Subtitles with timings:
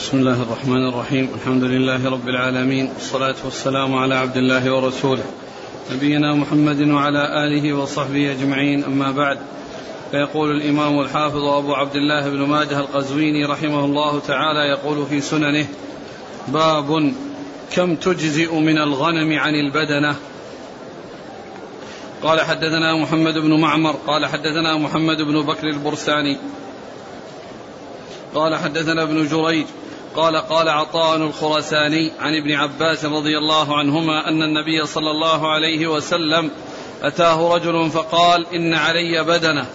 [0.00, 5.22] بسم الله الرحمن الرحيم الحمد لله رب العالمين والصلاة والسلام على عبد الله ورسوله
[5.92, 9.38] نبينا محمد وعلى آله وصحبه أجمعين أما بعد
[10.10, 15.66] فيقول الإمام الحافظ أبو عبد الله بن ماجه القزويني رحمه الله تعالى يقول في سننه
[16.48, 17.12] باب
[17.72, 20.16] كم تجزئ من الغنم عن البدنة
[22.22, 26.38] قال حدثنا محمد بن معمر قال حدثنا محمد بن بكر البرساني
[28.34, 29.66] قال حدثنا ابن جريج
[30.16, 35.86] قال قال عطاء الخرساني عن ابن عباس رضي الله عنهما أن النبي صلى الله عليه
[35.86, 36.50] وسلم
[37.02, 39.66] أتاه رجل فقال إن علي بدنة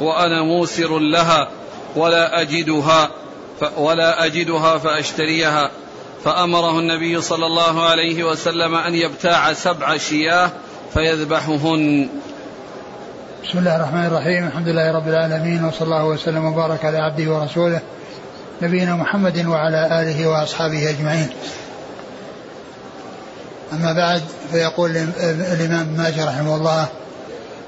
[0.00, 1.48] وأنا موسر لها
[1.96, 3.10] ولا أجدها
[3.76, 5.70] ولا أجدها فأشتريها.
[6.24, 10.50] فأمره النبي صلى الله عليه وسلم أن يبتاع سبع شياه
[10.94, 12.08] فيذبحهن.
[13.44, 14.46] بسم الله الرحمن الرحيم.
[14.46, 17.80] الحمد لله رب العالمين وصلى الله وسلم وبارك على عبده ورسوله.
[18.62, 21.28] نبينا محمد وعلى آله وأصحابه أجمعين.
[23.72, 24.96] أما بعد فيقول
[25.52, 26.86] الإمام ماجه رحمه الله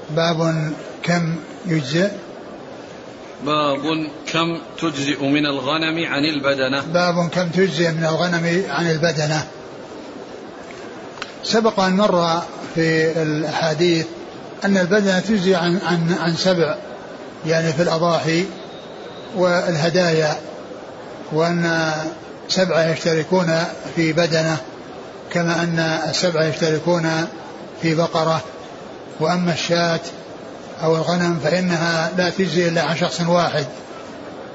[0.09, 0.71] باب
[1.03, 1.35] كم
[1.65, 2.09] يجزئ؟
[3.45, 9.47] باب كم تجزئ من الغنم عن البدنة؟ باب كم تجزئ من الغنم عن البدنة.
[11.43, 12.41] سبق أن مر
[12.75, 14.05] في الأحاديث
[14.65, 16.75] أن البدنة تجزي عن, عن, عن سبع
[17.45, 18.45] يعني في الأضاحي
[19.35, 20.52] والهدايا.
[21.33, 21.91] وأن
[22.49, 23.63] سبعة يشتركون
[23.95, 24.57] في بدنة
[25.31, 27.27] كما أن السبعة يشتركون
[27.81, 28.41] في بقرة.
[29.19, 29.99] وأما الشاة
[30.83, 33.65] أو الغنم فإنها لا تجزي إلا عن شخص واحد.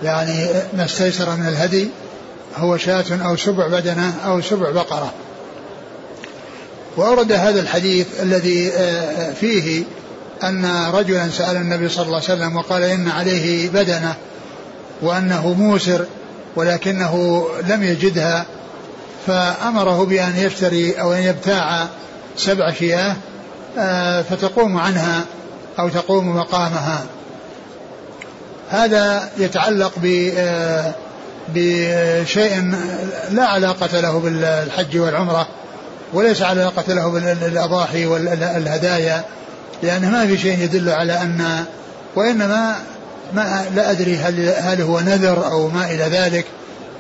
[0.03, 1.89] يعني ما استيسر من الهدي
[2.57, 5.13] هو شاة أو سبع بدنة أو سبع بقرة.
[6.97, 9.83] وأورد هذا الحديث الذي آه، فيه
[10.45, 14.15] أن رجلا سأل النبي صلى الله عليه وسلم وقال إن عليه بدنة
[15.03, 16.07] وأنه موسر
[16.57, 18.47] ولكنه لم يجدها
[19.27, 21.87] فأمره بأن يشتري أو أن يبتاع
[22.37, 23.17] سبع شياه
[23.79, 25.25] آه، فتقوم عنها
[25.79, 27.05] أو تقوم مقامها.
[28.71, 30.95] هذا يتعلق ب آه،
[31.55, 32.75] بشيء
[33.31, 35.47] لا علاقة له بالحج والعمرة
[36.13, 39.25] وليس علاقة له بالأضاحي والهدايا
[39.83, 41.65] لأن ما في شيء يدل على أن
[42.17, 42.75] وإنما
[43.35, 46.45] ما لا أدري هل, هل هو نذر أو ما إلى ذلك.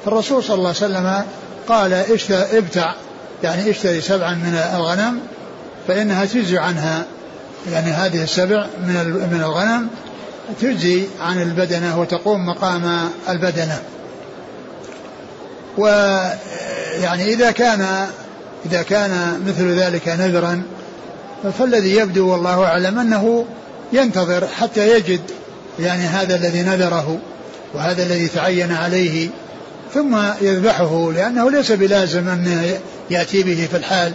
[0.05, 1.25] فالرسول صلى الله عليه وسلم
[1.69, 2.95] قال ابتع
[3.43, 5.21] يعني اشتري سبعا من الغنم
[5.89, 7.05] فإنها تجزي عنها.
[7.73, 8.95] يعني هذه السبع من
[9.33, 9.89] من الغنم
[10.61, 13.83] تجزي عن البدنة وتقوم مقام البدنة.
[15.79, 18.07] ويعني إذا كان
[18.67, 20.63] إذا كان مثل ذلك نذرا
[21.59, 23.45] فالذي يبدو والله أعلم أنه
[23.93, 25.21] ينتظر حتى يجد
[25.81, 27.19] يعني هذا الذي نذره
[27.75, 29.29] وهذا الذي تعين عليه
[29.95, 32.71] ثم يذبحه لأنه ليس بلازم أن
[33.11, 34.13] يأتي به في الحال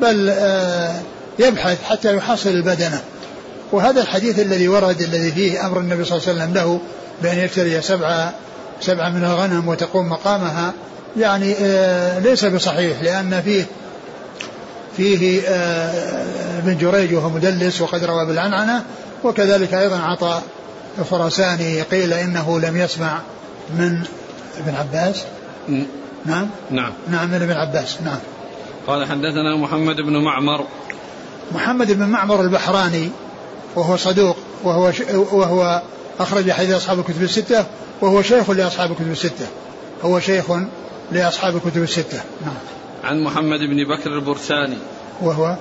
[0.00, 0.94] بل آه،
[1.38, 3.00] يبحث حتى يحصل البدنة.
[3.72, 6.80] وهذا الحديث الذي ورد الذي فيه أمر النبي صلى الله عليه وسلم له
[7.22, 8.34] بأن يشتري سبعة
[8.80, 10.72] سبعة من الغنم وتقوم مقامها
[11.16, 13.64] يعني آه، ليس بصحيح لأن فيه
[14.96, 15.92] فيه آه،
[16.58, 18.82] ابن جريج وهو مدلس وقد روى بالعنعنة
[19.24, 20.40] وكذلك أيضا عطى
[20.98, 23.20] الخراساني قيل إنه لم يسمع
[23.78, 24.02] من
[24.58, 25.24] ابن عباس؟
[26.24, 26.50] نعم.
[26.70, 26.92] نعم.
[27.08, 28.18] نعم من ابن عباس نعم.
[28.86, 30.66] قال حدثنا محمد بن معمر.
[31.52, 33.10] محمد بن معمر البحراني
[33.76, 35.82] وهو صدوق وهو وهو
[36.20, 37.66] أخرج حديث أصحاب الكتب الستة
[38.00, 39.46] وهو شيخ لأصحاب الكتب الستة.
[40.02, 40.44] هو شيخ
[41.12, 42.20] لأصحاب الكتب الستة.
[42.44, 42.54] نعم.
[43.04, 44.78] عن محمد بن بكر البرساني.
[45.22, 45.56] وهو؟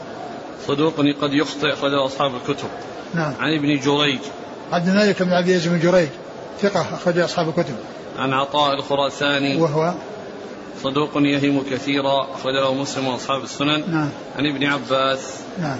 [0.68, 2.68] صدوق قد يخطئ أخرج أصحاب الكتب.
[3.14, 3.34] نعم.
[3.40, 4.20] عن ابن جريج.
[4.72, 6.10] عبد الملك بن عبد العزيز بن جريج
[6.62, 7.76] ثقة أخرج أصحاب الكتب.
[8.20, 9.58] عن عطاء الخراساني.
[9.58, 9.94] وهو؟
[10.84, 13.84] صدوق يهم كثيرا أخرج له مسلم وأصحاب السنن.
[13.92, 14.10] نعم.
[14.38, 15.40] عن ابن عباس.
[15.60, 15.78] نعم.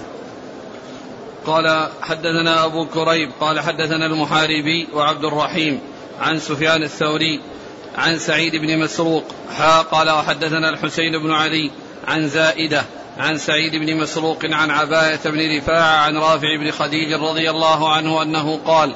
[1.46, 5.80] قال حدثنا أبو كريب قال حدثنا المحاربي وعبد الرحيم
[6.20, 7.40] عن سفيان الثوري
[7.94, 9.24] عن سعيد بن مسروق
[9.58, 11.70] حا قال وحدثنا الحسين بن علي
[12.08, 12.84] عن زائدة
[13.18, 18.22] عن سعيد بن مسروق عن عباية بن رفاعة عن رافع بن خديج رضي الله عنه
[18.22, 18.94] أنه قال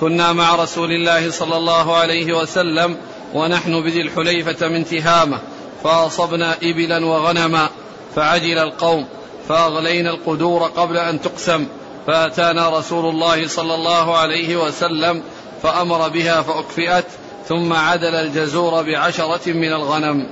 [0.00, 2.96] كنا مع رسول الله صلى الله عليه وسلم
[3.34, 5.38] ونحن بذي الحليفة من تهامة
[5.84, 7.68] فأصبنا إبلا وغنما
[8.16, 9.06] فعجل القوم
[9.48, 11.66] فأغلينا القدور قبل أن تقسم
[12.06, 15.22] فأتانا رسول الله صلى الله عليه وسلم
[15.62, 17.04] فأمر بها فأكفئت
[17.48, 20.26] ثم عدل الجزور بعشرة من الغنم.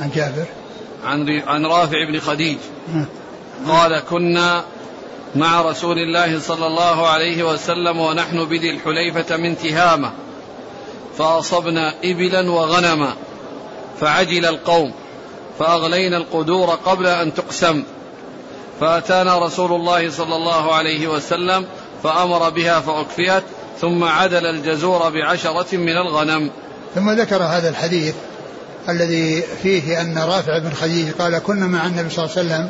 [0.00, 0.46] عن جابر.
[1.04, 2.58] عن عن رافع بن خديج.
[3.68, 4.64] قال كنا
[5.34, 10.12] مع رسول الله صلى الله عليه وسلم ونحن بذي الحليفة من تهامة
[11.18, 13.14] فأصبنا إبلا وغنما
[14.00, 14.92] فعجل القوم
[15.58, 17.84] فأغلينا القدور قبل أن تقسم
[18.80, 21.66] فأتانا رسول الله صلى الله عليه وسلم
[22.02, 23.44] فأمر بها فأكفئت
[23.80, 26.50] ثم عدل الجزور بعشرة من الغنم.
[26.94, 28.14] ثم ذكر هذا الحديث
[28.88, 32.68] الذي فيه أن رافع بن خديج قال كنا مع النبي صلى الله عليه وسلم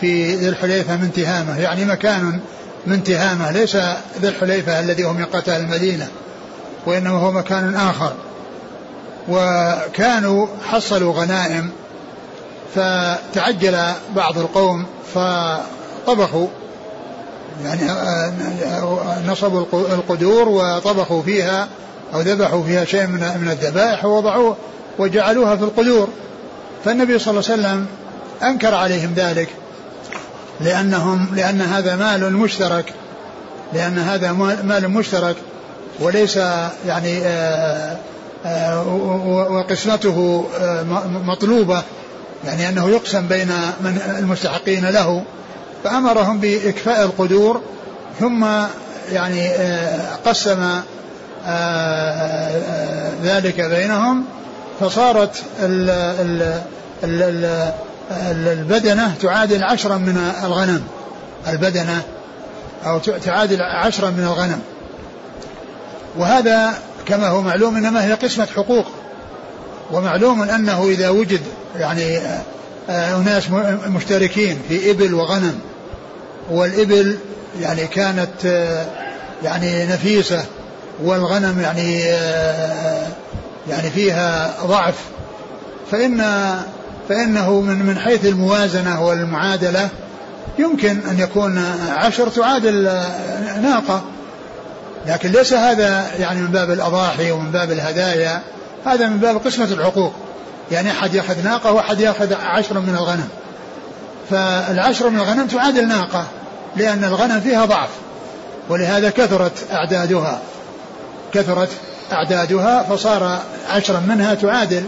[0.00, 1.60] في ذي الحليفة من تهامة.
[1.60, 2.40] يعني مكان
[2.86, 3.76] من تهامة ليس
[4.20, 6.08] ذي الحليفة الذي هو من قتال المدينة
[6.86, 8.12] وإنما هو مكان آخر.
[9.28, 11.70] وكانوا حصلوا غنائم
[12.74, 13.78] فتعجل
[14.16, 16.48] بعض القوم فطبخوا
[17.64, 18.32] يعني آه،
[19.26, 21.68] نصبوا القدور وطبخوا فيها
[22.14, 24.56] أو ذبحوا فيها شيء من الذبائح ووضعوه.
[24.98, 26.08] وجعلوها في القدور.
[26.84, 27.86] فالنبي صلى الله عليه وسلم
[28.42, 29.48] أنكر عليهم ذلك
[30.60, 32.92] لأنهم لأن هذا مال مشترك
[33.72, 34.32] لأن هذا
[34.64, 35.36] مال مشترك
[36.00, 36.36] وليس
[36.86, 37.96] يعني آه،
[39.50, 40.46] وقسمته
[41.26, 41.82] مطلوبة
[42.44, 43.48] يعني أنه يقسم بين
[43.80, 45.24] من المستحقين له.
[45.84, 47.60] فأمرهم بإكفاء القدور
[48.20, 48.46] ثم
[49.12, 50.82] يعني آه، قسم آه،
[51.46, 54.24] آه، ذلك بينهم
[54.80, 55.42] فصارت
[58.32, 60.84] البدنة تعادل عشرا من الغنم.
[61.48, 62.02] البدنة
[62.86, 64.60] أو تعادل عشرا من الغنم.
[66.18, 66.74] وهذا
[67.06, 68.86] كما هو معلوم إنما هي قسمة حقوق.
[69.92, 71.40] ومعلوم أنه إذا وجد
[71.78, 72.20] يعني
[72.88, 73.50] أناس
[73.86, 75.60] مشتركين في إبل وغنم
[76.50, 77.18] والإبل
[77.60, 78.44] يعني كانت
[79.42, 80.44] يعني نفيسة
[81.02, 82.04] والغنم يعني
[83.70, 84.94] يعني فيها ضعف
[85.90, 86.22] فإن
[87.08, 89.88] فإنه من من حيث الموازنة والمعادلة
[90.58, 92.82] يمكن أن يكون عشر تعادل
[93.62, 94.02] ناقة.
[95.06, 98.42] لكن ليس هذا يعني من باب الأضاحي ومن باب الهدايا
[98.86, 100.12] هذا من باب قسمة الحقوق
[100.72, 103.28] يعني أحد يأخذ ناقة وأحد يأخذ عشر من الغنم.
[104.30, 106.24] فالعشر من الغنم تعادل ناقة
[106.76, 107.88] لأن الغنم فيها ضعف
[108.68, 110.40] ولهذا كثرت أعدادها.
[111.32, 111.68] كثرت
[112.12, 114.82] أعدادها فصار عشرا منها تعادل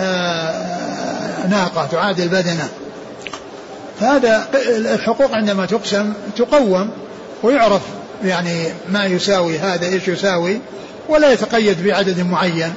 [0.00, 2.68] آه، ناقة تعادل بدنة.
[4.00, 6.90] فهذا الحقوق عندما تقسم تقوم
[7.42, 7.82] ويعرف
[8.24, 10.60] يعني ما يساوي هذا إيش يساوي
[11.08, 12.74] ولا يتقيد بعدد معين.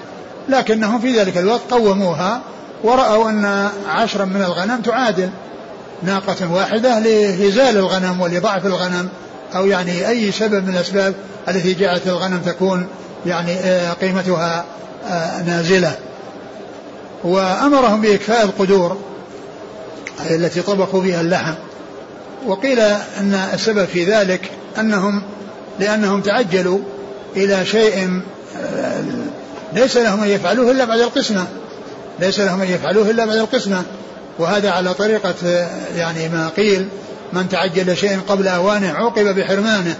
[0.50, 2.41] لكنهم في ذلك الوقت قوموها
[2.83, 5.29] ورأوا أن عشرا من الغنم تعادل.
[6.03, 9.09] ناقة واحدة لإزال الغنم ولضعف الغنم
[9.56, 11.13] أو يعني أي سبب من الأسباب
[11.47, 12.88] التي جعلت الغنم تكون
[13.25, 14.66] يعني آه، قيمتها
[15.08, 15.96] آه، نازلة.
[17.24, 18.98] وأمرهم بإكفاء القدور
[20.30, 21.54] التي طبخوا فيها اللحم.
[22.46, 22.80] وقيل
[23.20, 25.24] أن السبب في ذلك أنهم
[25.80, 26.80] لأنهم تعجلوا
[27.36, 28.22] إلى شيء
[28.64, 29.04] آه،
[29.74, 31.48] ليس لهم أن يفعلوه إلا بعد القسمة.
[32.20, 33.84] ليس لهم أن يفعلوه إلا بعد القسمة.
[34.40, 35.36] وهذا على طريقة
[35.96, 36.88] يعني ما قيل
[37.34, 39.96] من تعجل شيئا قبل أوانه عوقب بحرمانه.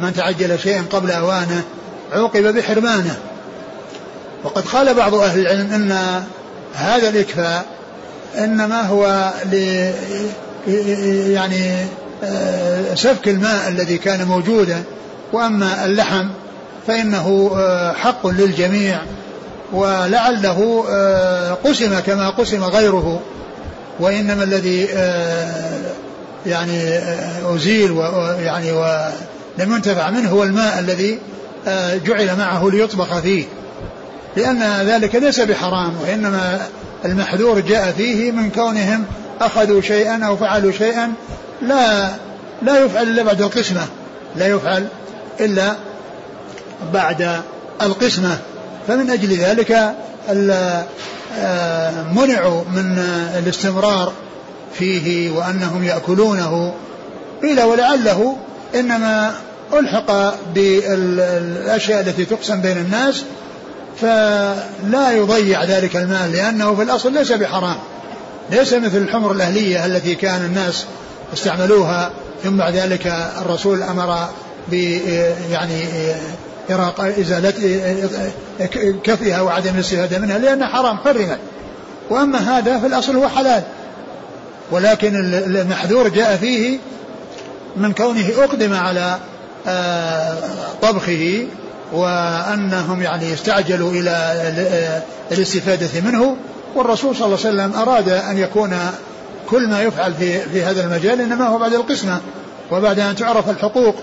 [0.00, 1.62] من تعجل شيئا قبل أوانه
[2.12, 3.16] عوقب بحرمانه.
[4.44, 6.22] وقد قال بعض أهل العلم أن
[6.74, 7.64] هذا الإكفاء
[8.38, 9.54] إنما هو ل
[11.32, 11.76] يعني
[12.24, 14.82] آه، سفك الماء الذي كان موجودا.
[15.32, 16.28] وأما اللحم
[16.86, 18.98] فإنه آه، حق للجميع.
[19.72, 23.20] ولعله آه، قسم كما قسم غيره.
[24.00, 24.88] وإنما الذي
[26.46, 26.98] يعني
[27.54, 31.18] أزيل ويعني ولم ينتفع منه هو الماء الذي
[32.06, 33.44] جعل معه ليطبخ فيه.
[34.36, 36.60] لأن ذلك ليس بحرام وإنما
[37.04, 39.04] المحذور جاء فيه من كونهم
[39.40, 41.12] أخذوا شيئا أو فعلوا شيئا
[41.62, 42.08] لا
[42.62, 43.86] لا يفعل إلا بعد القسمة
[44.36, 44.86] لا يفعل
[45.40, 45.74] إلا
[46.92, 47.40] بعد
[47.82, 48.38] القسمة.
[48.88, 49.94] فمن أجل ذلك
[51.38, 52.98] آه، منعوا من
[53.38, 54.12] الاستمرار
[54.78, 56.74] فيه وأنهم يأكلونه.
[57.42, 58.36] قيل ولعله
[58.74, 59.34] إنما
[59.74, 63.24] ألحق بالأشياء التي تقسم بين الناس
[64.00, 67.76] فلا يضيع ذلك المال لأنه في الأصل ليس بحرام.
[68.50, 70.84] ليس مثل الحمر الأهلية التي كان الناس
[71.32, 72.12] استعملوها
[72.44, 73.06] ثم بعد ذلك
[73.40, 74.28] الرسول أمر
[74.68, 74.74] ب
[75.50, 75.82] يعني
[76.70, 77.52] إراق إزالة
[79.04, 81.38] كفها وعدم الاستفادة منها لأنها حرام حرمت.
[82.10, 83.62] وأما هذا في الأصل هو حلال.
[84.70, 86.78] ولكن المحذور جاء فيه
[87.76, 89.18] من كونه أقدم على
[90.82, 91.46] طبخه
[91.92, 95.02] وأنهم يعني استعجلوا إلى آه،
[95.34, 96.36] الاستفادة منه
[96.74, 98.78] والرسول صلى الله عليه وسلم أراد أن يكون
[99.50, 102.20] كل ما يفعل في, في هذا المجال إنما هو بعد القسمة
[102.70, 103.94] وبعد أن تعرف الحقوق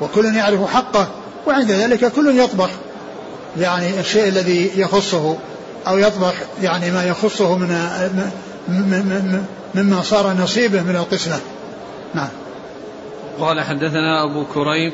[0.00, 1.08] وكل يعرف حقه
[1.46, 2.70] وعند ذلك كل يطبخ
[3.58, 5.36] يعني الشيء الذي يخصه
[5.86, 7.90] أو يطبخ يعني ما يخصه من
[9.74, 11.38] مما صار نصيبه من القسمة.
[12.14, 12.28] نعم.
[13.40, 14.92] قال حدثنا أبو كريب.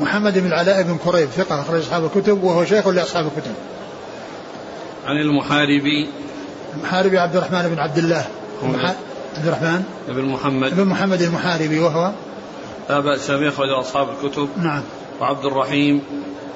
[0.00, 3.54] محمد بن العلاء بن كريب ثقة أخرج أصحاب الكتب وهو شيخ لأصحاب الكتب.
[5.06, 6.08] عن المحاربي.
[6.74, 8.24] المحاربي عبد الرحمن بن عبد الله.
[9.36, 10.76] عبد الرحمن؟ بن محمد.
[10.76, 12.12] بن محمد المحاربي وهو؟
[12.90, 14.48] لا بأس به أخرج أصحاب الكتب.
[14.56, 14.82] نعم.
[15.20, 16.02] وعبد الرحيم.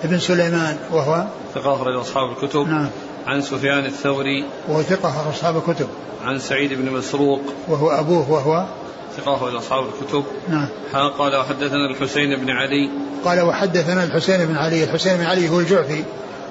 [0.04, 2.68] بن سليمان وهو؟ ثقة أخرج أصحاب الكتب.
[2.68, 2.88] نعم.
[3.26, 4.44] عن سفيان الثوري.
[4.68, 5.88] وهو ثقة أصحاب الكتب.
[6.24, 7.42] عن سعيد بن مسروق.
[7.68, 8.66] وهو أبوه وهو؟
[9.16, 10.24] ثقة أخرج أصحاب الكتب.
[10.48, 10.68] نعم.
[11.18, 12.90] قال وحدثنا الحسين بن علي.
[13.24, 14.84] قال وحدثنا الحسين بن علي.
[14.84, 16.04] الحسين بن علي هو الجعفي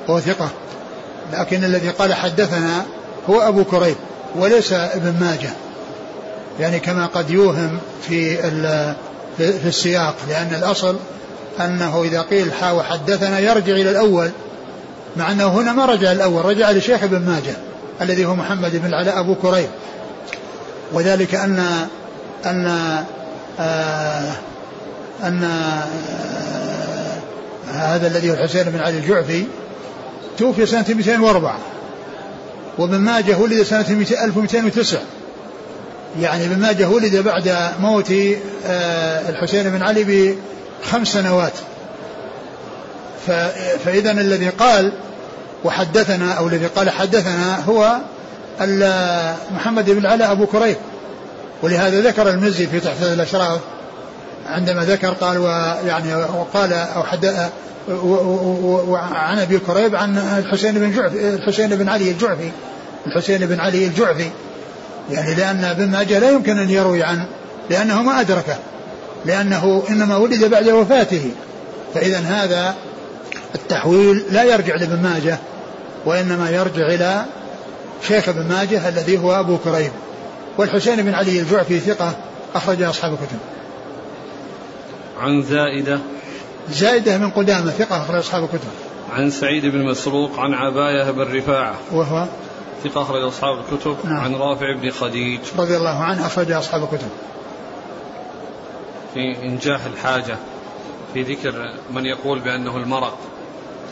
[0.08, 0.50] وهو ثقة.
[1.34, 2.86] لكن الذي قال حدثنا
[3.30, 3.96] هو أبو كريب
[4.36, 5.50] وليس ابن ماجه.
[6.60, 7.78] يعني كما قد يوهم
[8.08, 8.38] في
[9.38, 10.96] في السياق لأن الأصل
[11.60, 14.32] أنه إذا قيل حا وحدثنا يرجع إلى الأول
[15.18, 17.56] مع أنه هنا ما رجع الأول رجع لشيخ ابن ماجه
[18.02, 19.70] الذي هو محمد بن العلاء أبو كريب.
[20.94, 21.88] وذلك أن
[22.46, 22.66] أن
[23.60, 24.32] آه
[25.24, 25.86] أن آه
[27.74, 29.46] هذا الذي هو الحسين بن علي الجعفي
[30.38, 31.58] توفي سنة 204
[32.78, 35.00] وابن ماجه ولد سنة 1209
[36.22, 38.12] يعني ابن ماجه ولد بعد موت
[38.68, 40.36] آه الحسين بن علي
[40.84, 41.54] بخمس سنوات.
[43.86, 44.92] فإذا الذي قال
[45.64, 47.98] وحدثنا أو الذي قال حدثنا هو
[49.56, 50.78] محمد بن العلاء أبو كريب.
[51.64, 53.60] ولهذا ذكر المزي في تحفظ الأشراف.
[54.48, 57.50] عندما ذكر قال ويعني وقال أو حد
[58.88, 62.52] وعن أبي كريب عن الحسين بن جعفي الحسين بن علي الجعفي
[63.08, 64.30] الحسين بن علي الجعفي.
[65.12, 67.26] يعني لأن ابن ماجه لا يمكن أن يروي عن
[67.70, 68.56] لأنه ما أدركه
[69.26, 71.32] لأنه إنما ولد بعد وفاته.
[71.94, 72.76] فإذا هذا
[73.56, 75.38] التحويل لا يرجع لابن ماجه
[76.06, 77.26] وإنما يرجع إلى
[78.08, 79.92] شيخ ابن ماجه الذي هو أبو كريم
[80.58, 82.16] والحسين بن علي الجعفي ثقة
[82.56, 83.40] أخرج أصحاب الكتب.
[85.20, 86.00] عن زائدة.
[86.70, 88.70] زائدة من قدامة ثقة أخرج أصحاب الكتب.
[89.14, 91.76] عن سعيد بن مسروق عن عباية بن رفاعة.
[91.92, 92.26] وهو؟
[92.84, 93.98] ثقة أخرج أصحاب الكتب.
[94.04, 94.18] نعم.
[94.18, 95.40] عن رافع بن خديج.
[95.58, 97.10] رضي الله عنه أخرج أصحاب الكتب.
[99.14, 100.38] في إنجاح الحاجة
[101.14, 103.18] في ذكر من يقول بأنه المرق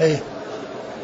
[0.01, 0.23] أيه.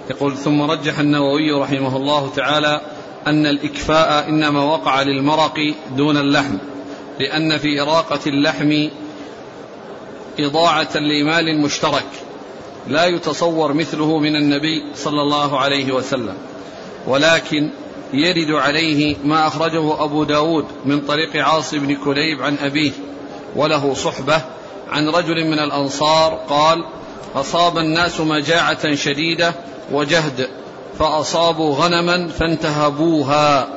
[0.09, 2.81] يقول ثم رجح النووي رحمه الله تعالى
[3.27, 6.57] أن الإكفاء إنما وقع للمرق دون اللحم
[7.19, 8.87] لأن في إراقة اللحم
[10.39, 12.07] إضاعة لمال مشترك
[12.87, 16.35] لا يتصور مثله من النبي صلى الله عليه وسلم.
[17.07, 17.69] ولكن
[18.13, 22.91] يرد عليه ما أخرجه أبو داود من طريق عاص بن كليب عن أبيه
[23.55, 24.41] وله صحبة
[24.89, 26.85] عن رجل من الأنصار قال
[27.35, 29.53] أصاب الناس مجاعة شديدة
[29.91, 30.49] وجهد.
[30.99, 33.67] فأصابوا غنما فانتهبوها.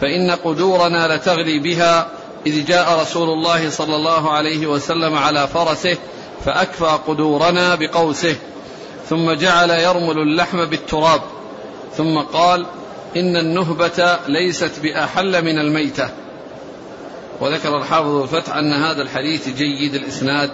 [0.00, 2.08] فإن قدورنا لتغلي بها
[2.46, 5.96] إذ جاء رسول الله صلى الله عليه وسلم على فرسه
[6.44, 8.36] فأكفى قدورنا بقوسه
[9.08, 11.20] ثم جعل يرمل اللحم بالتراب
[11.96, 12.66] ثم قال
[13.16, 16.08] إن النهبة ليست بأحل من الميتة.
[17.40, 20.50] وذكر الحافظ الفتح أن هذا الحديث جيد الإسناد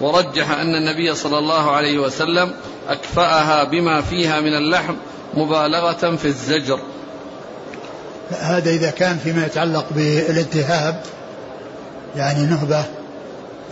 [0.00, 2.54] ورجح أن النبي صلى الله عليه وسلم
[2.88, 4.94] أكفأها بما فيها من اللحم
[5.34, 6.80] مبالغة في الزجر.
[8.40, 11.02] هذا إذا كان فيما يتعلق بالالتهاب
[12.16, 12.84] يعني نهبة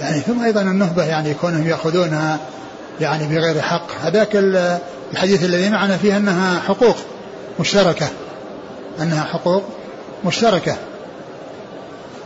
[0.01, 2.39] يعني ثم أيضا النهبة يعني كونهم يأخذونها
[3.01, 3.87] يعني بغير حق.
[4.03, 4.29] هذاك
[5.13, 6.97] الحديث الذي معنا فيه أنها حقوق
[7.61, 8.09] مشتركة.
[9.01, 9.63] أنها حقوق
[10.25, 10.77] مشتركة.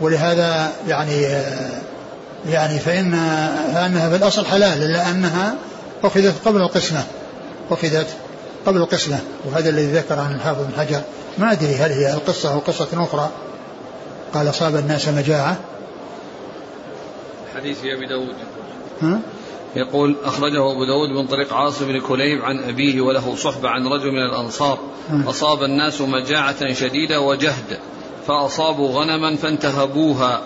[0.01, 1.23] ولهذا يعني
[2.51, 3.11] يعني فإن
[3.75, 5.55] فإنها في الأصل حلال إلا أنها
[6.05, 7.05] أخذت قبل القسمة.
[7.71, 8.07] أخذت
[8.67, 11.01] قبل القسمة وهذا الذي ذكر عن الحافظ بن حجر.
[11.39, 13.31] ما أدري هل هي القصة أو قصة أخرى.
[14.35, 15.57] قال أصاب الناس مجاعة.
[17.57, 18.35] حديث أبي داود.
[19.03, 19.21] ها؟
[19.77, 24.11] يقول أخرجه أبو داود من طريق عاصم بن كليب عن أبيه وله صحبة عن رجل
[24.11, 24.79] من الأنصار.
[25.27, 27.79] أصاب الناس مجاعة شديدة وجهد
[28.27, 30.43] فأصابوا غنما فانتهبوها.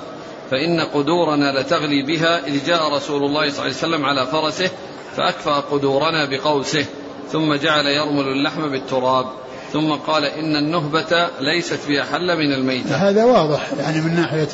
[0.51, 4.71] فإن قدورنا لتغلي بها إذ جاء رسول الله صلى الله عليه وسلم على فرسه
[5.17, 6.87] فأكفأ قدورنا بقوسه.
[7.33, 9.27] ثم جعل يرمل اللحم بالتراب
[9.73, 12.97] ثم قال إن النهبة ليست بأحل من الميتة.
[12.97, 14.49] هذا واضح يعني من ناحية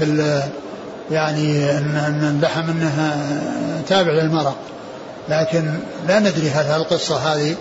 [1.11, 3.43] يعني أن اللحم أنها
[3.89, 4.57] تابع للمرق.
[5.29, 5.71] لكن
[6.09, 7.57] لا ندري هل القصة هذه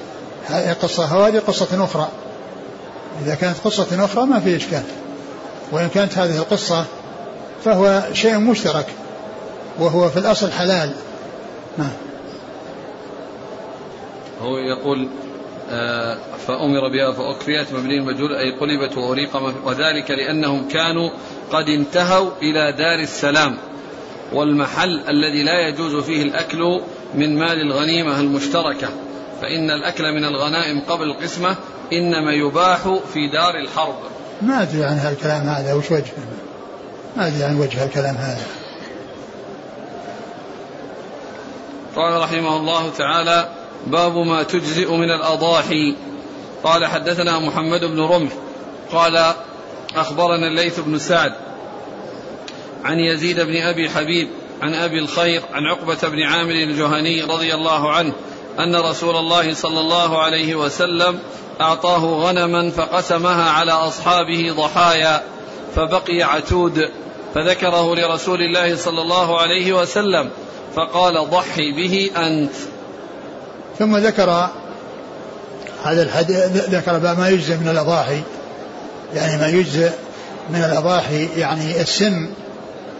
[0.81, 2.07] قصة وهذه قصة أخرى.
[3.25, 4.83] إذا كانت قصة أخرى ما في إشكال.
[5.71, 6.85] وإن كانت هذه القصة
[7.65, 8.85] فهو شيء مشترك
[9.79, 10.91] وهو في الأصل حلال.
[11.77, 11.91] نعم.
[14.43, 15.07] هو يقول
[15.71, 19.35] آه، فأمر بها فأكفيت مبني المجهول أي قلبت وأريق
[19.65, 21.09] وذلك لأنهم كانوا
[21.51, 23.57] قد انتهوا إلى دار السلام
[24.33, 26.81] والمحل الذي لا يجوز فيه الأكل
[27.15, 28.89] من مال الغنيمة المشتركة.
[29.41, 31.55] فإن الأكل من الغنائم قبل القسمة
[31.93, 33.95] إنما يباح في دار الحرب.
[34.41, 36.13] ما أدري عن هالكلام هذا وش وجهه؟
[37.17, 38.45] ما أدري عن وجه الكلام هذا.
[41.95, 45.95] قال رحمه الله تعالى باب ما تجزئ من الأضاحي.
[46.63, 48.31] قال حدثنا محمد بن رمح.
[48.91, 49.33] قال
[49.95, 51.33] أخبرنا الليث بن سعد
[52.83, 54.27] عن يزيد بن أبي حبيب
[54.61, 58.13] عن أبي الخير عن عقبة بن عامر الجهني رضي الله عنه
[58.59, 61.19] أن رسول الله صلى الله عليه وسلم
[61.61, 65.23] أعطاه غنما فقسمها على أصحابه ضحايا
[65.75, 66.89] فبقي عتود
[67.35, 70.29] فذكره لرسول الله صلى الله عليه وسلم
[70.75, 72.53] فقال ضحي به أنت.
[73.79, 74.49] ثم ذكر
[75.85, 78.21] هذا الحديث ذكر ما يجزئ من الأضاحي.
[79.15, 79.91] يعني ما يجزئ
[80.49, 82.29] من الأضاحي يعني السن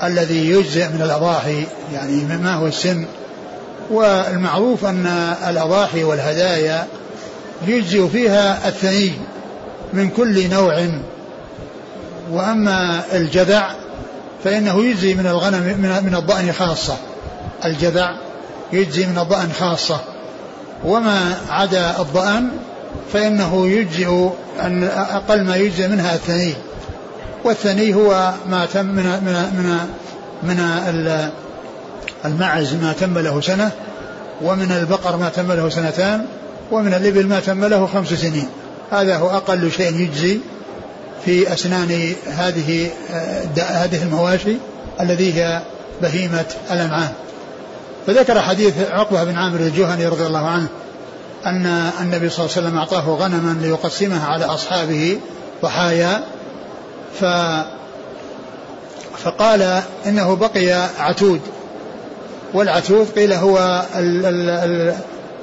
[0.04, 3.06] الذي يجزئ من الأضاحي يعني ما هو السن.
[3.92, 5.08] والمعروف أن
[5.50, 6.88] الأضاحي والهدايا
[7.68, 9.12] يجزئ فيها الثني
[9.94, 10.90] من كل نوع.
[12.32, 13.72] وأما الجذع
[14.44, 15.64] فإنه يجزي من الغنم
[16.06, 16.98] من الضأن خاصة.
[17.66, 18.16] الجذع
[18.74, 20.13] يجزي من الضأن خاصة.
[20.86, 22.50] وما عدا الضأن
[23.14, 24.30] فإنه يجزئ
[24.62, 26.54] أن أقل ما يجزئ منها الثني.
[27.44, 29.80] والثني هو ما تم من من من,
[30.44, 31.30] من
[32.26, 33.72] المعز ما تم له سنة
[34.42, 36.26] ومن البقر ما تم له سنتان
[36.72, 38.48] ومن الإبل ما تم له خمس سنين.
[38.92, 40.40] هذا هو أقل شيء يجزي
[41.26, 42.90] في أسنان هذه
[43.58, 44.58] هذه المواشي
[45.02, 45.62] الذي هي
[46.02, 47.10] بهيمة الأنعام.
[48.08, 50.68] فذكر حديث عقبة بن عامر الجهني رضي الله عنه
[51.46, 55.20] أن النبي صلى الله عليه وسلم أعطاه غنما ليقسمها على أصحابه
[55.62, 56.24] ضحايا
[57.20, 57.26] ف
[59.24, 61.42] فقال إنه بقي عتود.
[62.54, 64.96] والعتود قيل هو ال ال ال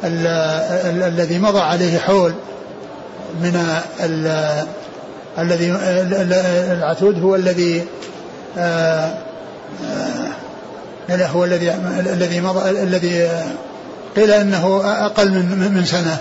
[0.04, 0.26] ال
[0.86, 2.34] ال الذي مضى عليه حول
[3.42, 3.80] من
[5.38, 5.70] الذي
[6.72, 7.84] العتود هو الذي
[8.58, 9.14] آه،
[11.10, 13.30] آه، هو الذي الذي مضى الذي
[14.16, 16.18] قيل أنه أقل من من سنة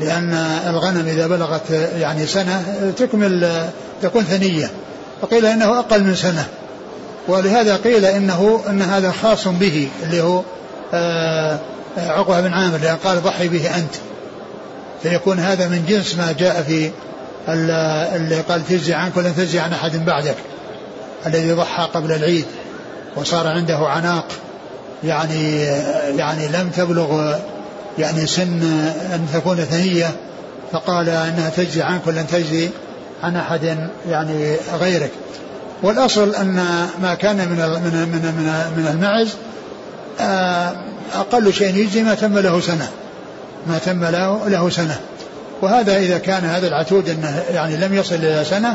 [0.00, 0.32] لأن
[0.66, 2.62] الغنم إذا بلغت يعني سنة
[2.96, 3.68] تكمل
[4.02, 4.70] تكون ثنية
[5.22, 6.46] فقيل أنه أقل من سنة
[7.28, 10.42] ولهذا قيل إنه إن هذا خاص به اللي هو
[10.94, 11.58] آه،
[11.96, 13.94] عقبة بن عامر لأن قال ضحي به أنت
[15.02, 16.90] فيكون هذا من جنس ما جاء في
[17.48, 20.34] اللي قال تجزي عنك ولن تجزي عن أحد بعدك
[21.26, 22.44] الذي ضحى قبل العيد.
[23.16, 24.26] وصار عنده عناق
[25.04, 25.62] يعني
[26.16, 27.36] يعني لم تبلغ
[27.98, 28.62] يعني سن
[29.14, 30.10] أن تكون ثنية
[30.72, 32.68] فقال أنها تجزي عنك ولن تجزي
[33.22, 35.10] عن أحد يعني غيرك.
[35.82, 36.54] والأصل أن
[37.02, 39.34] ما كان من من من من, من المعز
[40.20, 40.72] آه،
[41.14, 42.90] أقل شيء يجزي ما تم له سنة
[43.66, 45.00] ما تم له له سنة.
[45.62, 48.74] وهذا إذا كان هذا العتود انه يعني لم يصل إلى سنة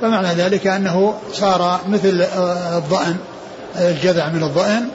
[0.00, 3.16] فمعنى ذلك أنه صار مثل آه، الضأن
[3.76, 4.88] الجذع من الضأن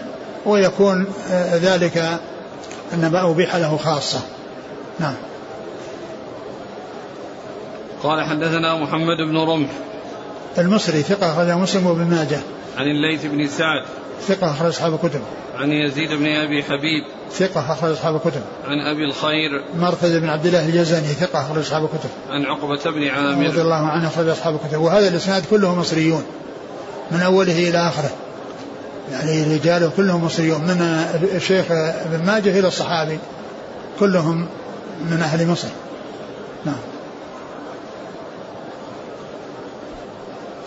[0.45, 1.97] ويكون آه، ذلك
[2.93, 4.19] أن ما أبيح له خاصة
[4.99, 5.15] نعم
[8.03, 9.69] قال حدثنا محمد بن رمح
[10.57, 12.39] المصري ثقة أخرج مسلم وابن ماجه.
[12.77, 13.83] عن الليث بن سعد.
[14.27, 15.21] ثقة أخرج أصحاب الكتب.
[15.55, 17.03] عن يزيد بن أبي حبيب.
[17.31, 18.41] ثقة أخرج أصحاب الكتب.
[18.67, 19.63] عن أبي الخير.
[19.79, 22.09] مرثد بن عبد الله الجزني ثقة أخرج أصحاب الكتب.
[22.29, 23.45] عن عقبة بن عامر.
[23.45, 26.23] رضي الله عنه أخرج أصحاب الكتب وهذا الإسناد كله مصريون
[27.11, 28.09] من أوله إلى آخره.
[29.11, 30.81] يعني رجاله كلهم مصريون من
[31.35, 33.19] الشيخ ابن ماجه إلى الصحابي
[33.99, 34.47] كلهم
[35.09, 35.67] من أهل مصر.
[36.65, 36.79] نعم.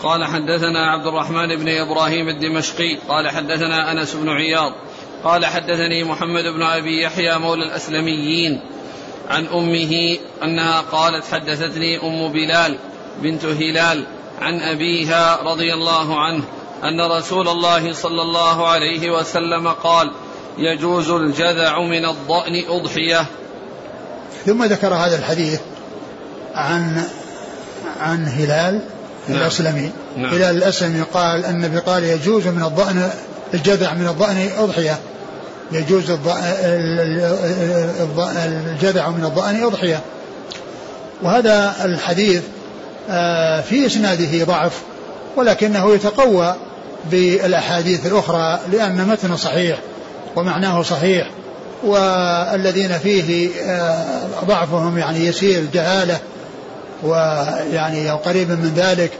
[0.03, 4.71] قال حدثنا عبد الرحمن بن إبراهيم الدمشقي قال حدثنا أنس بن عياض
[5.23, 8.61] قال حدثني محمد بن أبي يحيى مولى الأسلميين
[9.29, 12.77] عن أمه أنها قالت حدثتني أم بلال
[13.21, 14.05] بنت هلال
[14.41, 16.43] عن أبيها رضي الله عنه
[16.83, 20.11] أن رسول الله صلى الله عليه وسلم قال
[20.57, 23.25] يجوز الجذع من الضأن أضحية.
[24.45, 25.59] ثم ذكر هذا الحديث
[26.55, 27.03] عن
[27.99, 28.81] عن هلال
[29.27, 29.41] نعم.
[29.41, 29.91] الأسلمي.
[30.17, 30.33] نعم.
[30.33, 33.09] هلال الأسلمي قال النبي قال يجوز من الضأن
[33.53, 34.99] الجذع من الضأن أضحية.
[35.71, 36.09] يجوز
[38.71, 39.99] الجذع من الضأن أضحية.
[41.21, 42.43] وهذا الحديث
[43.09, 44.81] آه، في إسناده ضعف
[45.35, 46.55] ولكنه يتقوى.
[47.11, 49.77] بالأحاديث الأخرى لأن متنه صحيح
[50.35, 51.27] ومعناه صحيح
[51.83, 54.05] والذين فيه آه،
[54.45, 56.19] ضعفهم يعني يسير جهالة
[57.03, 59.11] ويعني أو قريب من ذلك.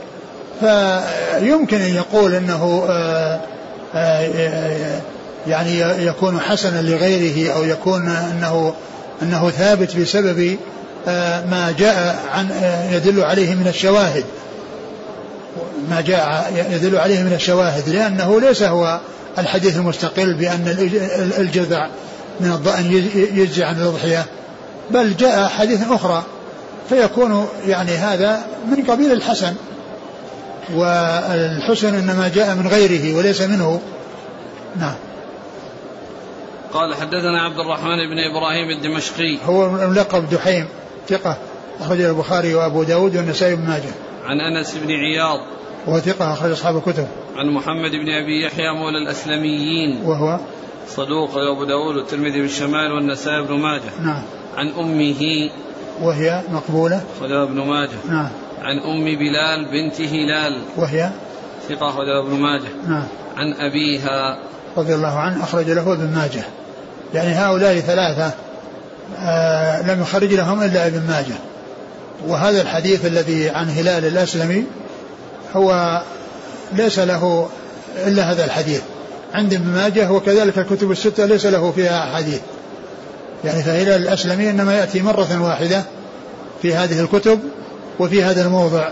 [0.60, 3.40] فيمكن أن يقول أنه آه،
[3.94, 5.00] آه،
[5.46, 8.74] يعني يكون حسنا لغيره أو يكون أنه
[9.22, 10.56] أنه ثابت بسبب
[11.50, 12.48] ما جاء عن
[12.92, 14.24] يدل عليه من الشواهد.
[15.90, 19.00] ما جاء يدل عليه من الشواهد لأنه ليس هو
[19.38, 20.90] الحديث المستقل بأن
[21.38, 21.88] الجذع
[22.40, 24.26] من الضأن يجزي عن الأضحية
[24.90, 26.22] بل جاء حديث أخرى
[26.88, 29.54] فيكون يعني هذا من قبيل الحسن
[30.74, 33.80] والحسن إنما جاء من غيره وليس منه.
[34.76, 34.94] نعم.
[36.72, 39.38] قال حدثنا عبد الرحمن بن إبراهيم الدمشقي.
[39.46, 40.68] هو ملقب دحيم
[41.08, 41.36] ثقة
[41.80, 43.92] أخرجه البخاري وأبو داود والنسائي بن ماجه.
[44.24, 45.40] عن أنس بن عياض
[45.86, 47.06] وهو ثقة أخرج أصحاب الكتب.
[47.36, 50.02] عن محمد بن أبي يحيى مولى الأسلميين.
[50.04, 50.38] وهو
[50.88, 53.90] صدوق أبو داود والترمذي بالشمال والنسائي بن ماجه.
[54.02, 54.22] نعم.
[54.56, 55.50] عن أمه.
[56.02, 57.04] وهي مقبولة.
[57.20, 57.98] خذها ابن ماجه.
[58.08, 58.28] نعم.
[58.62, 60.62] عن أم بلال بنت هلال.
[60.76, 61.10] وهي
[61.68, 62.68] ثقة خذها ابن ماجه.
[62.88, 63.04] نعم.
[63.36, 64.38] عن أبيها.
[64.76, 66.42] رضي الله عنه أخرج له ابن ماجه.
[67.14, 68.34] يعني هؤلاء ثلاثة
[69.18, 71.34] آه لم يخرج لهم إلا ابن ماجه.
[72.28, 74.64] وهذا الحديث الذي عن هلال الأسلمي
[75.56, 76.02] هو
[76.72, 77.48] ليس له
[78.06, 78.80] إلا هذا الحديث.
[79.34, 82.40] عند ابن ماجه وكذلك الكتب الستة ليس له فيها حديث
[83.44, 85.82] يعني فهلال الأسلمي إنما يأتي مرة واحدة
[86.62, 87.40] في هذه الكتب
[87.98, 88.88] وفي هذا الموضع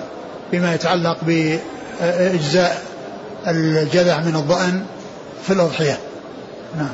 [0.53, 2.83] بما يتعلق بإجزاء
[3.47, 4.83] الجذع من الضأن
[5.47, 5.99] في الأضحية.
[6.77, 6.90] نعم.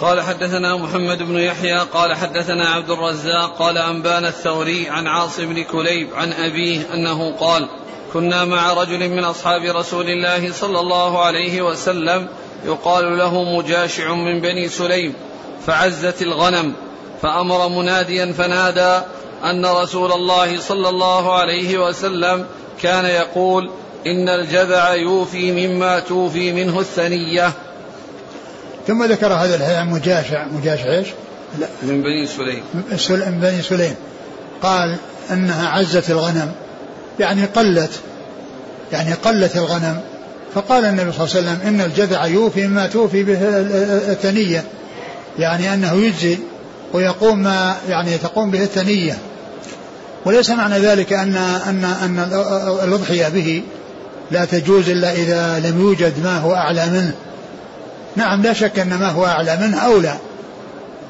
[0.00, 5.62] قال حدثنا محمد بن يحيى قال حدثنا عبد الرزاق قال أنبانا الثوري عن عاصم بن
[5.62, 7.68] كليب عن أبيه أنه قال
[8.12, 12.28] كنا مع رجل من أصحاب رسول الله صلى الله عليه وسلم
[12.64, 15.14] يقال له مجاشع من بني سليم
[15.66, 16.74] فعزت الغنم
[17.22, 19.04] فأمر مناديا فنادى
[19.44, 22.46] أن رسول الله صلى الله عليه وسلم
[22.82, 23.70] كان يقول
[24.06, 27.52] إن الجذع يوفي مما توفي منه الثنية
[28.86, 31.08] ثم ذكر هذا الحديث عن مجاشع مجاشع إيش؟
[31.60, 32.62] لا من بني سليم.
[33.26, 33.94] من بني سليم.
[34.62, 34.96] قال
[35.30, 36.52] أنها عزت الغنم
[37.20, 37.90] يعني قلت
[38.92, 40.00] يعني قلت الغنم.
[40.54, 43.38] فقال النبي صلى الله عليه وسلم إن الجذع يوفي ما توفي به
[44.12, 44.64] الثنيه
[45.38, 46.38] يعني أنه يجزي
[46.92, 49.18] ويقوم ما يعني تقوم به الثنيه
[50.24, 52.18] وليس معنى ذلك أن أن أن
[52.84, 53.62] الأضحية به
[54.30, 57.14] لا تجوز إلا إذا لم يوجد ما هو أعلى منه.
[58.16, 60.14] نعم لا شك أن ما هو أعلى منه أولى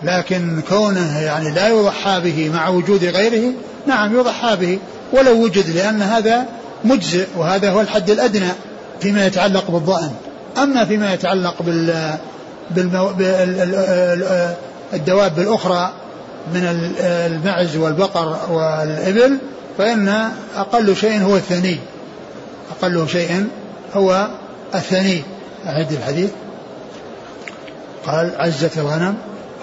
[0.02, 3.52] لكن كونه يعني لا يضحى به مع وجود غيره
[3.86, 4.78] نعم يضحى به
[5.12, 6.46] ولو وجد لأن هذا
[6.84, 8.48] مجزئ وهذا هو الحد الأدنى
[9.00, 10.10] فيما يتعلق بالظأن
[10.62, 12.14] أما فيما يتعلق بال
[12.70, 13.12] بالمو...
[14.92, 15.92] بالدواب الأخرى
[16.54, 16.62] من
[17.00, 19.38] المعز والبقر والإبل
[19.78, 21.78] فإن أقل شيء هو الثني
[22.70, 23.46] أقل شيء
[23.94, 24.28] هو
[24.74, 25.22] الثني.
[25.66, 26.30] أعد الحديث.
[28.06, 29.16] قال عزت الغنم.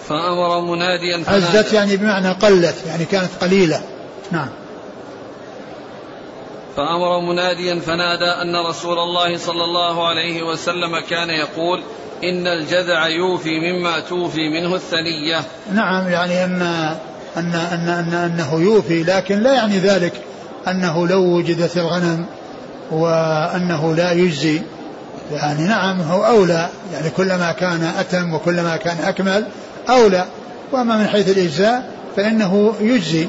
[0.10, 1.46] فأمر مناديا فنادى.
[1.46, 3.82] عزت يعني بمعنى قلت يعني كانت قليلة.
[4.32, 4.50] نعم.
[6.78, 11.84] فأمر مناديا فنادى أن رسول الله صلى الله عليه وسلم كان يقول
[12.24, 15.42] إن الجذع يوفي مما توفي منه الثنية.
[15.74, 16.62] نعم يعني أن
[17.38, 20.14] أن أن, أن أنه يوفي لكن لا يعني ذلك
[20.68, 22.26] أنه لو وجدت الغنم
[22.92, 24.62] وأنه لا يجزي.
[25.32, 26.70] يعني نعم هو أولى.
[26.94, 29.46] يعني كلما كان أتم وكلما كان أكمل
[29.90, 30.26] أولى.
[30.72, 33.28] وأما من حيث الإجزاء فإنه يجزي.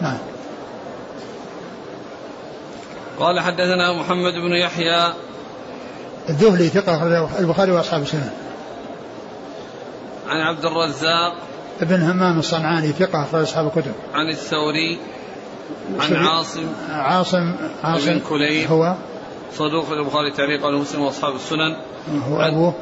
[0.00, 0.18] نعم.
[3.18, 5.12] قال حدثنا محمد بن يحيى.
[6.28, 8.30] الذهلي ثقة البخاري وأصحاب السنة.
[10.28, 11.34] عن عبد الرزاق.
[11.80, 13.92] ابن همام الصنعاني ثقة أخرج أصحاب الكتب.
[14.14, 14.98] عن الثوري.
[16.00, 16.66] عن عاصم.
[16.90, 17.54] عاصم
[17.84, 18.70] عاصم بن كليب.
[18.70, 18.94] هو.
[19.58, 21.76] صدوق البخاري تعليق على مسلم وأصحاب السنن.
[22.28, 22.74] هو أبوه.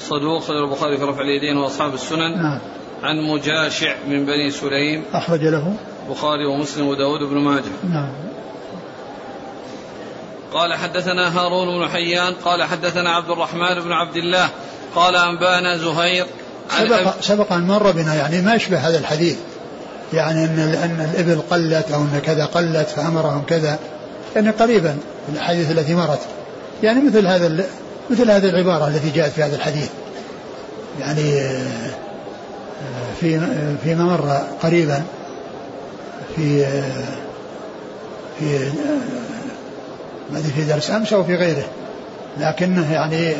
[0.00, 2.42] صدوق البخاري في رفع اليدين وأصحاب السنن.
[2.42, 2.58] نعم.
[3.02, 5.04] عن مجاشع من بني سليم.
[5.12, 5.74] أخرج له.
[6.06, 7.64] البخاري ومسلم وداود بن ماجه.
[7.90, 8.12] نعم.
[10.52, 14.48] قال حدثنا هارون بن حيان قال حدثنا عبد الرحمن بن عبد الله
[14.94, 16.26] قال أنبانا زهير.
[16.78, 19.38] سبق سبق أن مر بنا يعني ما يشبه هذا الحديث.
[20.12, 23.78] يعني إن إن الإبل قلت أو إن كذا قلت فأمرهم كذا.
[24.36, 24.96] يعني قريبا
[25.32, 26.20] الأحاديث التي مرت.
[26.82, 27.64] يعني مثل هذا
[28.10, 29.88] مثل هذه العبارة التي جاءت في هذا الحديث.
[31.00, 31.90] يعني آه،
[33.20, 33.40] في
[33.84, 35.02] فيما مر قريبا
[36.36, 36.82] في آه،
[38.38, 38.72] في آه،
[40.32, 41.64] ما في درس أمس أو في غيره.
[42.40, 43.34] لكنه يعني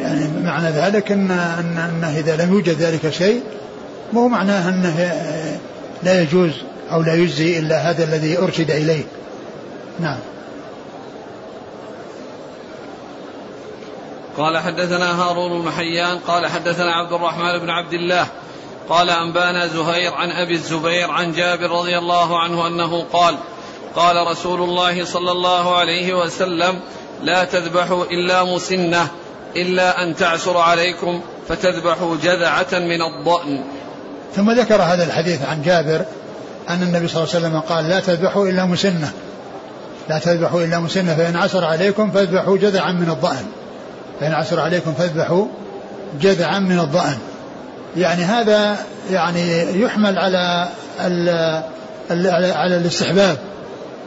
[0.00, 3.40] يعني معنى ذلك أن, أن أنه إذا لم يوجد ذلك شيء
[4.12, 5.12] مو معناه أنه
[6.02, 6.52] لا يجوز
[6.92, 9.02] أو لا يجزي إلا هذا الذي أرشد إليه.
[10.00, 10.18] نعم.
[14.36, 18.26] قال حدثنا هارون بن حيان قال حدثنا عبد الرحمن بن عبد الله
[18.88, 23.36] قال أنبانا زهير عن أبي الزبير عن جابر رضي الله عنه أنه قال
[23.96, 26.80] قال رسول الله صلى الله عليه وسلم
[27.22, 29.08] لا تذبحوا إلا مسنة
[29.56, 33.64] إلا أن تعسر عليكم فتذبحوا جذعة من الضأن.
[34.36, 36.04] ثم ذكر هذا الحديث عن جابر
[36.68, 39.12] أن النبي صلى الله عليه وسلم قال لا تذبحوا إلا مسنة.
[40.10, 43.46] لا تذبحوا إلا مسنة فإن عسر عليكم فاذبحوا جذعا من الضأن.
[44.20, 45.46] فإن عسر عليكم فاذبحوا
[46.20, 47.18] جذعا من الضأن.
[47.96, 48.76] يعني هذا
[49.10, 50.68] يعني يحمل على
[52.54, 53.38] على الاستحباب.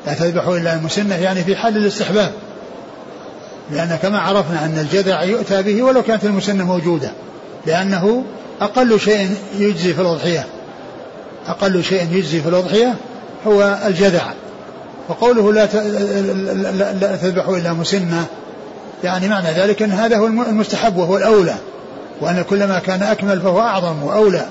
[0.05, 2.31] لا تذبحوا إلا المسنة يعني في حال الاستحباب.
[3.71, 7.11] لأن كما عرفنا أن الجذع يؤتى به ولو كانت المسنة موجودة.
[7.65, 8.23] لأنه
[8.61, 10.45] أقل شيء يجزي في الأضحية.
[11.47, 12.95] أقل شيء يجزي في الأضحية
[13.47, 14.33] هو الجذع.
[15.09, 15.65] وقوله لا
[16.93, 18.25] لا تذبحوا إلا مسنة
[19.03, 21.55] يعني معنى ذلك أن هذا هو المستحب وهو الأولى
[22.21, 24.45] وأن كلما كان أكمل فهو أعظم وأولى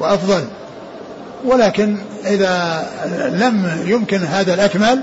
[0.00, 0.44] وأفضل.
[1.44, 2.86] ولكن إذا
[3.32, 5.00] لم يمكن هذا الأكمل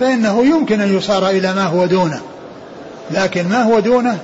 [0.00, 2.20] فإنه يمكن أن يصار إلى ما هو دونه.
[3.10, 4.18] لكن ما هو دونه؟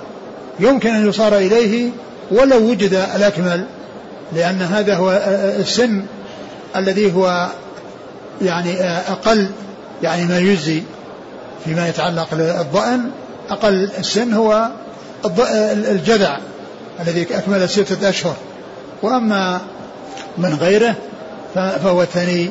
[0.60, 1.90] يمكن أن يصار إليه
[2.30, 3.64] ولو وجد الأكمل
[4.32, 5.22] لأن هذا هو
[5.58, 6.02] السن
[6.76, 7.48] الذي هو
[8.42, 9.48] يعني أقل
[10.02, 10.82] يعني ما يجزي
[11.64, 13.10] فيما يتعلق بالضأن.
[13.50, 14.68] أقل السن هو
[15.74, 16.38] الجذع
[17.00, 18.36] الذي أكمل ستة أشهر.
[19.02, 19.60] وأما
[20.38, 20.94] من غيره
[21.54, 22.50] فهو الثاني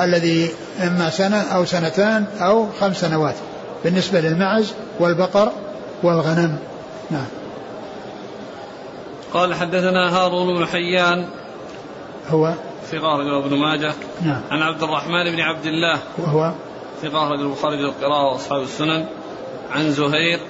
[0.00, 3.34] الذي إما سنة أو سنتان أو خمس سنوات
[3.84, 5.52] بالنسبة للمعز والبقر
[6.02, 6.58] والغنم.
[7.10, 7.26] نعم.
[9.34, 11.28] قال حدثنا هارون بن حيان
[12.30, 12.52] هو
[12.90, 13.94] ثقة رجل ابن ماجه.
[14.22, 14.40] نعم.
[14.50, 15.98] عن عبد الرحمن بن عبد الله.
[16.18, 16.52] وهو
[17.02, 19.06] ثقة رجل البخاري للقراءة وأصحاب السنن.
[19.70, 20.40] عن زهير.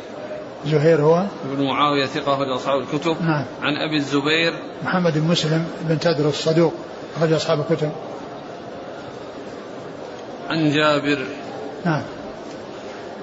[0.67, 3.17] زهير هو؟ بن معاوية ثقة رجل أصحاب الكتب.
[3.23, 3.45] نعم.
[3.63, 4.53] عن أبي الزبير.
[4.83, 6.75] محمد بن مسلم بن تدرس الصدوق
[7.23, 7.93] رجل أصحاب الكتب.
[10.49, 11.27] عن جابر.
[11.85, 12.03] نعم.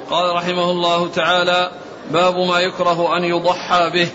[0.09, 1.71] قال رحمه الله تعالى
[2.12, 4.07] باب ما يكره أن يضحى به.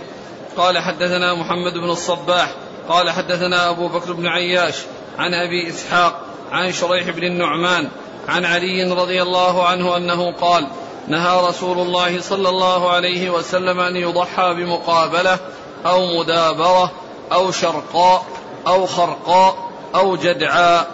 [0.56, 2.50] قال حدثنا محمد بن الصباح.
[2.88, 4.82] قال حدثنا أبو بكر بن عياش.
[5.18, 6.24] عن أبي إسحاق.
[6.52, 7.88] عن شريح بن النعمان.
[8.28, 10.66] عن علي رضي الله عنه أنه قال
[11.08, 15.38] نهى رسول الله صلى الله عليه وسلم أن يضحى بمقابلة
[15.86, 16.90] أو مدابرة
[17.32, 18.26] أو شرقاء
[18.66, 19.54] أو خرقاء
[19.94, 20.86] أو جدعاء.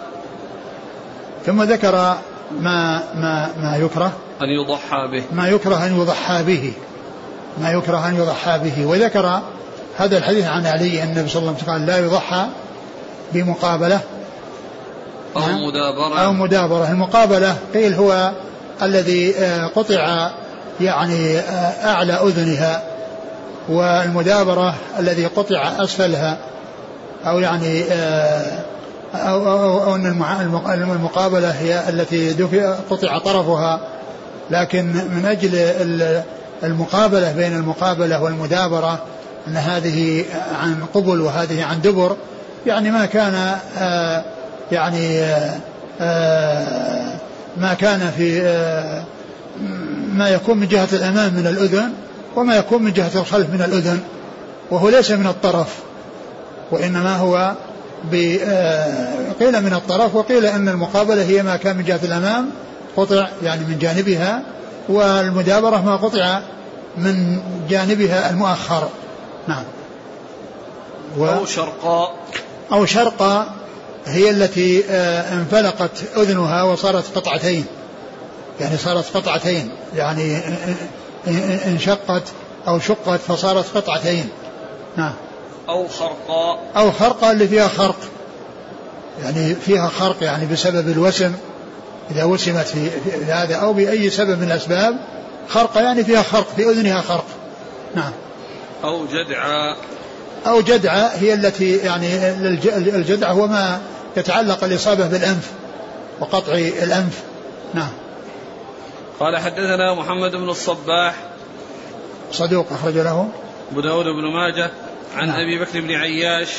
[1.45, 2.17] ثم ذكر
[2.51, 4.11] ما ما ما يكره.
[4.41, 5.23] أن يضحى به.
[5.31, 6.73] ما يكره أن يضحى به.
[7.57, 8.85] ما يكره أن يضحى به.
[8.85, 9.41] وذكر
[9.97, 12.47] هذا الحديث عن علي أن النبي صلى الله عليه وسلم قال لا يضحى
[13.33, 13.99] بمقابلة
[15.35, 15.63] أو نعم.
[15.63, 16.19] مدابرة.
[16.19, 16.91] أو مدابرة.
[16.91, 18.31] المقابلة قيل هو
[18.81, 20.31] الذي آه، قطع
[20.81, 22.83] يعني آه، أعلى أذنها
[23.69, 26.37] والمدابرة الذي قطع أسفلها
[27.27, 28.59] أو يعني آه،
[29.15, 30.05] أو, أو, أو أن
[30.91, 32.33] المقابلة هي التي
[32.89, 33.79] قطع طرفها.
[34.49, 35.55] لكن من أجل
[36.63, 38.99] المقابلة بين المقابلة والمدابرة
[39.47, 40.25] أن هذه
[40.61, 42.15] عن قبل وهذه عن دبر
[42.65, 43.57] يعني ما كان
[44.71, 45.19] يعني
[47.57, 48.41] ما كان في
[50.13, 51.93] ما يكون من جهة الأمام من الأذن
[52.35, 53.99] وما يكون من جهة الخلف من الأذن
[54.71, 55.75] وهو ليس من الطرف
[56.71, 57.53] وإنما هو
[59.39, 62.49] قيل من الطرف وقيل أن المقابلة هي ما كان من جهة الأمام
[62.97, 64.41] قطع يعني من جانبها
[64.89, 66.39] والمدابرة ما قطع
[66.97, 68.89] من جانبها المؤخر.
[69.47, 69.63] نعم.
[71.17, 72.15] و أو شرقاء.
[72.71, 73.47] أو شرقاء.
[74.05, 74.83] هي التي
[75.33, 77.65] انفلقت أذنها وصارت قطعتين.
[78.61, 79.69] يعني صارت قطعتين.
[79.95, 80.41] يعني
[81.67, 82.23] انشقت
[82.67, 84.29] أو شقت فصارت قطعتين.
[84.97, 85.13] نعم.
[85.69, 87.97] أو خرقاء أو خرقاء اللي فيها خرق.
[89.23, 91.33] يعني فيها خرق يعني بسبب الوسم.
[92.11, 92.89] إذا وسمت في
[93.27, 94.97] هذا أو بأي سبب من الأسباب
[95.49, 97.25] خرق يعني فيها خرق في أذنها خرق.
[97.95, 98.11] نعم.
[98.83, 99.75] أو جدعة
[100.47, 102.29] أو جدعة هي التي يعني
[102.77, 103.81] الجدعة هو ما
[104.17, 105.51] يتعلق الإصابة بالأنف
[106.19, 107.23] وقطع الأنف.
[107.73, 107.91] نعم.
[109.19, 111.15] قال حدثنا محمد بن الصباح.
[112.31, 113.29] صدوق أخرج له.
[113.71, 114.71] أبو داود بن ماجه
[115.15, 115.39] عن نعم.
[115.39, 116.49] أبي بكر بن عياش.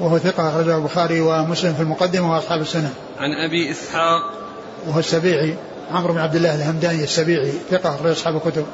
[0.00, 2.90] وهو ثقة أخرجه البخاري ومسلم في المقدمة وأصحاب السنة.
[3.18, 4.32] عن أبي إسحاق.
[4.86, 5.56] وهو السبيعي
[5.90, 8.66] عمرو بن عبد الله الهمداني السبيعي ثقة أخرج أصحاب الكتب.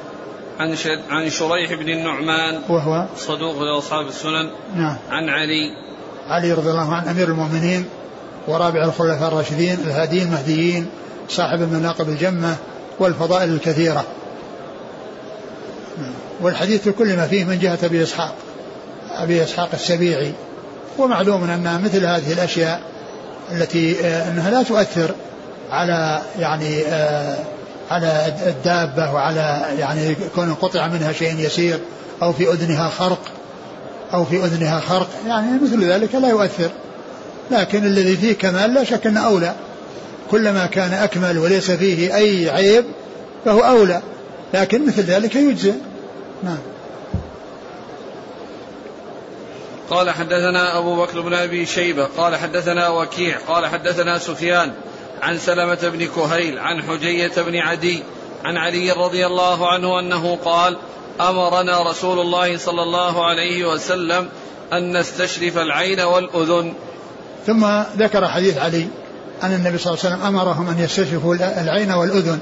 [0.60, 0.76] عن
[1.10, 2.60] عن شريح بن النعمان.
[2.68, 4.50] وهو؟ صدوق لاصحاب السنن.
[4.74, 4.96] نعم.
[5.10, 5.76] عن علي.
[6.28, 7.88] علي رضي الله عنه أمير المؤمنين.
[8.48, 10.86] ورابع الخلفاء الراشدين الهاديين المهديين
[11.28, 12.56] صاحب المناقب الجمة
[12.98, 14.04] والفضائل الكثيرة.
[16.40, 18.34] والحديث كل ما فيه من جهة أبي إسحاق
[19.10, 20.32] أبي إسحاق السبيعي.
[20.98, 22.80] ومعلوم أن مثل هذه الأشياء
[23.52, 25.14] التي آه، أنها لا تؤثر
[25.70, 27.36] على يعني آه،
[27.90, 31.78] على الدابة وعلى يعني كون قطع منها شيء يسير
[32.22, 33.22] أو في أذنها خرق
[34.14, 35.08] أو في أذنها خرق.
[35.26, 36.70] يعني مثل ذلك لا يؤثر.
[37.52, 39.54] لكن الذي فيه كمال لا شك أنه أولى.
[40.30, 42.84] كلما كان أكمل وليس فيه أي عيب
[43.44, 44.02] فهو أولى.
[44.54, 45.74] لكن مثل ذلك يجزئ.
[46.42, 46.58] نعم.
[49.90, 54.72] قال حدثنا أبو بكر بن أبي شيبة قال حدثنا وكيع قال حدثنا سفيان
[55.22, 58.02] عن سلمة بن كهيل عن حجية بن عدي
[58.44, 60.76] عن علي رضي الله عنه أنه قال
[61.20, 64.28] أمرنا رسول الله صلى الله عليه وسلم
[64.72, 66.74] أن نستشرف العين والأذن.
[67.46, 67.66] ثم
[67.98, 68.86] ذكر حديث علي
[69.42, 72.40] أن النبي صلى الله عليه وسلم أمرهم أن يستشرفوا العين والأذن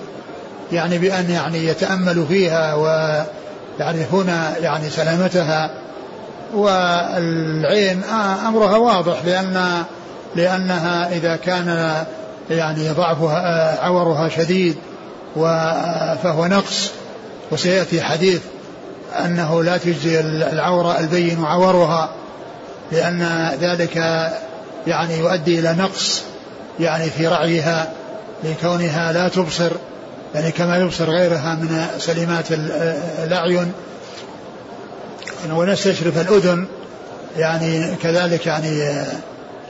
[0.72, 4.28] يعني بأن يعني يتأملوا فيها ويعرفون
[4.60, 5.70] يعني سلامتها.
[6.54, 8.02] والعين
[8.46, 9.82] أمرها واضح لأن
[10.36, 11.94] لأنها إذا كان
[12.50, 14.76] يعني ضعفها عورها شديد
[16.22, 16.90] فهو نقص.
[17.50, 18.40] وسيأتي حديث
[19.24, 22.10] أنه لا تجزي العورة البين عورها
[22.92, 23.98] لأن ذلك
[24.86, 26.22] يعني يؤدي إلى نقص
[26.80, 27.92] يعني في رعيها
[28.44, 29.70] لكونها لا تبصر
[30.34, 32.44] يعني كما يبصر غيرها من سليمات
[33.24, 33.72] الأعين.
[35.50, 36.66] ونستشرف الأذن
[37.36, 38.78] يعني كذلك يعني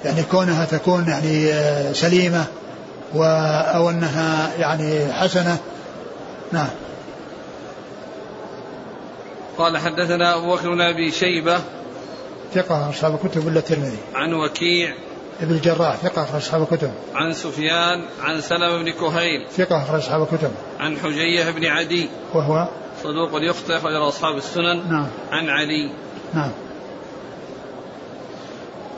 [0.05, 1.53] يعني كونها تكون يعني
[1.95, 2.45] سليمة
[3.75, 5.59] أو أنها يعني حسنة.
[6.53, 6.69] نعم.
[9.59, 11.61] قال حدثنا أبو بكر بن أبي شيبة
[12.55, 14.95] ثقة أصحاب الكتب إلا الترمذي؟ عن وكيع.
[15.41, 16.93] ابن الجراح ثقة أصحاب الكتب.
[17.15, 19.47] عن سفيان عن سلمة بن كهيل.
[19.51, 20.51] ثقة أصحاب الكتب.
[20.81, 22.09] عن حجية بن عدي.
[22.35, 22.69] وهو؟
[23.03, 24.91] صدوق يخطئ أخرج أصحاب السنن.
[24.91, 25.07] نعم.
[25.31, 25.93] عن علي.
[26.35, 26.51] نعم.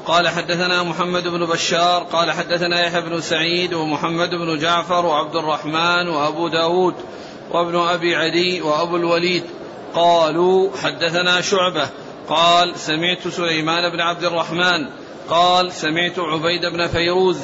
[0.07, 6.09] قال حدثنا محمد بن بشار قال حدثنا يحيى بن سعيد ومحمد بن جعفر وعبد الرحمن
[6.09, 6.95] وأبو داود
[7.51, 9.45] وابن أبي عدي وأبو الوليد.
[9.95, 11.89] قالوا حدثنا شعبة
[12.33, 14.87] قال سمعت سليمان بن عبد الرحمن
[15.31, 17.39] قال سمعت عبيد بن فيروز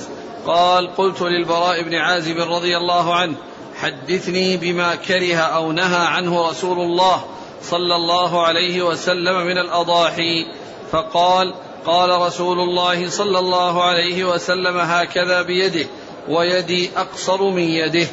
[0.46, 3.34] قال قلت للبراء بن عازب رضي الله عنه
[3.76, 7.24] حدثني بما كره أو نهى عنه رسول الله
[7.62, 10.46] صلى الله عليه وسلم من الأضاحي.
[10.92, 11.54] فقال
[11.86, 15.86] قال رسول الله صلى الله عليه وسلم هكذا بيده
[16.28, 18.06] ويدي أقصر من يده.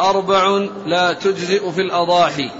[0.00, 2.50] أربع لا تجزئ في الأضاحي.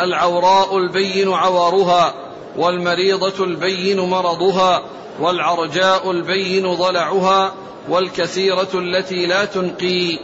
[0.00, 4.82] العوراء البين عورها والمريضة البين مرضها
[5.20, 7.52] والعرجاء البين ضلعها
[7.88, 10.18] والكثيرة التي لا تنقي.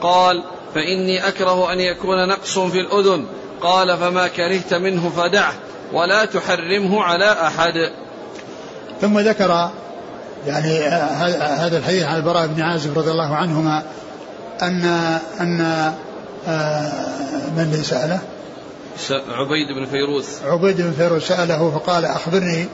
[0.00, 0.42] قال
[0.74, 3.26] فإني أكره أن يكون نقص في الأذن.
[3.60, 5.52] قال فما كرهت منه فدعه
[5.92, 7.90] ولا تحرمه على أحد.
[9.00, 9.70] ثم ذكر
[10.46, 10.78] يعني
[11.38, 13.82] هذا الحديث عن البراء بن عازب رضي الله عنهما
[14.62, 14.84] أن
[15.40, 15.60] أن
[16.48, 16.92] آه،
[17.56, 18.20] من سأله؟
[19.10, 20.26] عبيد بن فيروز.
[20.44, 22.66] عبيد بن فيروز سأله فقال أخبرني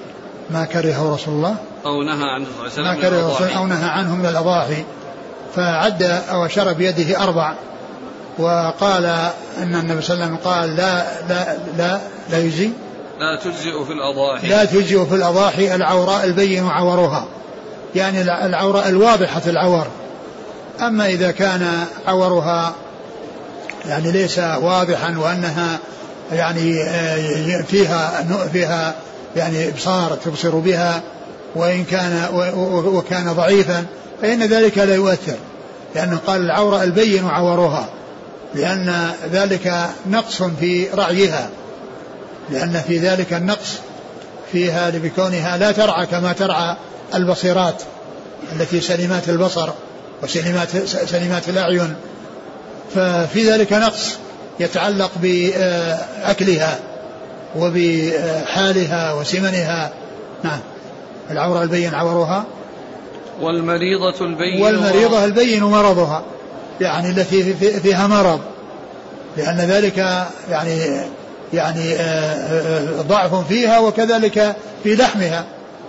[0.51, 1.57] ما كرهه رسول الله.
[1.87, 4.85] أو نهى عنه صلى الله ما كرهه رسول أو نهى عنه من الأضاحي.
[5.57, 7.55] فعد أو أشار بيده أربع.
[8.39, 9.05] وقال
[9.59, 12.71] أن النبي صلى الله عليه وسلم قال لا لا لا لا يجزي.
[13.19, 14.49] لا تجزئ في الأضاحي.
[14.49, 17.27] لا تجزئ في الأضاحي العوراء البين عورها
[17.95, 19.87] يعني العوراء الواضحة العور.
[20.81, 22.75] أما إذا كان عورها
[23.89, 25.79] يعني ليس واضحا وأنها
[26.33, 28.95] يعني آه، فيها فيها
[29.37, 31.03] يعني إبصار تبصر بها
[31.55, 32.29] وإن كان
[32.87, 33.85] وكان ضعيفا
[34.23, 35.37] فإن ذلك لا يؤثر
[35.95, 37.89] لأنه قال العورة البين عورها
[38.55, 41.49] لأن ذلك نقص في رعيها
[42.51, 43.79] لأن في ذلك النقص
[44.53, 46.77] فيها بكونها لا ترعى كما ترعى
[47.15, 47.83] البصيرات
[48.53, 49.69] التي سليمات البصر
[50.23, 51.95] وسليمات سليمات الأعين
[52.95, 54.17] ففي ذلك نقص.
[54.63, 56.79] يتعلق بأكلها
[57.57, 59.91] وبحالها وسمنها.
[60.45, 60.59] نعم.
[61.31, 62.45] العورة البين عورها.
[63.41, 66.23] والمريضة البين والمريضة البين مرضها.
[66.81, 68.41] يعني التي فيها مرض.
[69.37, 70.79] لأن ذلك يعني
[71.53, 75.45] يعني آه، آه، ضعف فيها وكذلك في لحمها.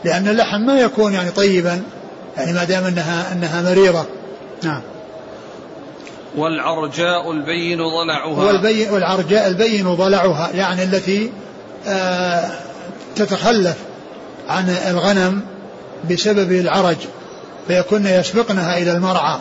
[0.06, 1.82] لأن اللحم ما يكون يعني طيبا.
[2.38, 4.06] يعني ما دام انها أنها مريضة.
[4.64, 4.82] نعم.
[6.38, 8.46] والعرجاء البين ضلعها.
[8.46, 11.32] والبين والعرجاء البين ضلعها يعني التي
[11.88, 12.50] آه
[13.16, 13.76] تتخلف
[14.50, 15.42] عن الغنم
[16.12, 16.98] بسبب العرج
[17.68, 19.40] فيكن يسبقنها إلى المرعى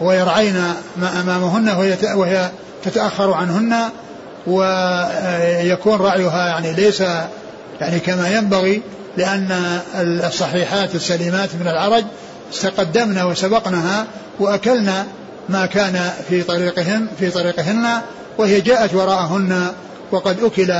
[0.00, 0.54] ويرعين
[0.96, 1.68] ما أمامهن
[2.16, 2.50] وهي
[2.84, 3.74] تتأخر عنهن
[4.46, 7.00] ويكون رعيها يعني ليس
[7.80, 8.82] يعني كما ينبغي
[9.16, 9.80] لأن
[10.26, 12.04] الصحيحات السليمات من العرج
[12.62, 14.06] تقدمنا وسبقناها
[14.40, 15.06] وأكلنا
[15.50, 18.00] ما كان في طريقهن في طريقهن
[18.38, 19.72] وهي جاءت وراءهن
[20.12, 20.72] وقد أكل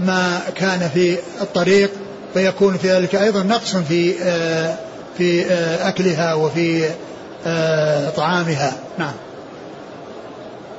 [0.00, 1.90] ما كان في الطريق
[2.34, 4.74] فيكون في ذلك أيضا نقص في آه،
[5.18, 6.90] في آه، أكلها وفي
[7.46, 8.72] آه، طعامها.
[8.98, 9.12] نعم.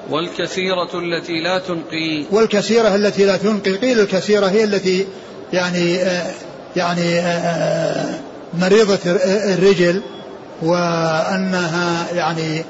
[0.09, 2.25] والكثيرة التي لا تنقي.
[2.31, 3.71] والكثيرة التي لا تنقي.
[3.71, 5.07] قيل الكثيرة هي التي
[5.53, 5.97] يعني
[6.75, 7.21] يعني
[8.53, 10.01] مريضة الرجل
[10.61, 12.63] وأنها يعني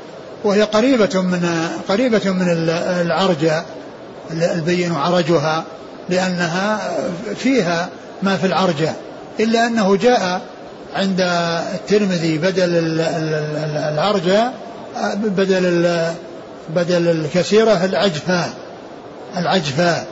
[0.44, 2.70] وهي قريبة من قريبة من
[3.02, 3.64] العرجة
[4.32, 5.64] البين عرجها
[6.10, 6.92] لأنها
[7.36, 7.90] فيها
[8.24, 8.94] ما في العرجة
[9.40, 10.42] إلا أنه جاء
[10.96, 11.22] عند
[11.76, 13.00] الترمذي بدل
[13.94, 14.52] العرجة
[15.16, 16.06] بدل
[16.76, 18.50] بدل الكثيرة العجفاء
[19.38, 20.08] العجفاء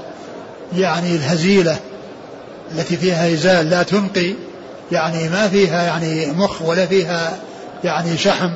[0.77, 1.77] يعني الهزيلة
[2.71, 4.33] التي فيها إزال لا تنقي
[4.91, 7.37] يعني ما فيها يعني مخ ولا فيها
[7.83, 8.49] يعني شحم.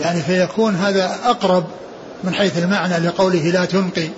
[0.00, 1.64] يعني فيكون هذا أقرب
[2.24, 4.08] من حيث المعنى لقوله لا تنقي.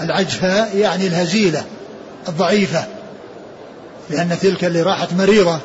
[0.00, 1.64] العجفاء يعني الهزيلة
[2.28, 2.84] الضعيفة
[4.10, 5.58] لأن تلك اللي راحت مريضة.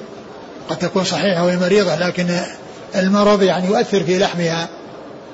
[0.69, 2.39] قد تكون صحيحة وهي مريضة لكن
[2.95, 4.67] المرض يعني يؤثر في لحمها.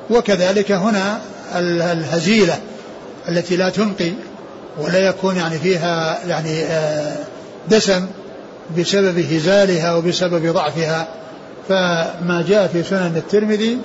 [0.09, 1.20] وكذلك هنا
[1.55, 2.59] الهزيلة
[3.30, 4.11] التي لا تنقي
[4.78, 7.16] ولا يكون يعني فيها يعني آه،
[7.70, 8.07] دسم
[8.78, 11.07] بسبب هزالها وبسبب ضعفها.
[11.70, 13.78] فما جاء في سنن الترمذي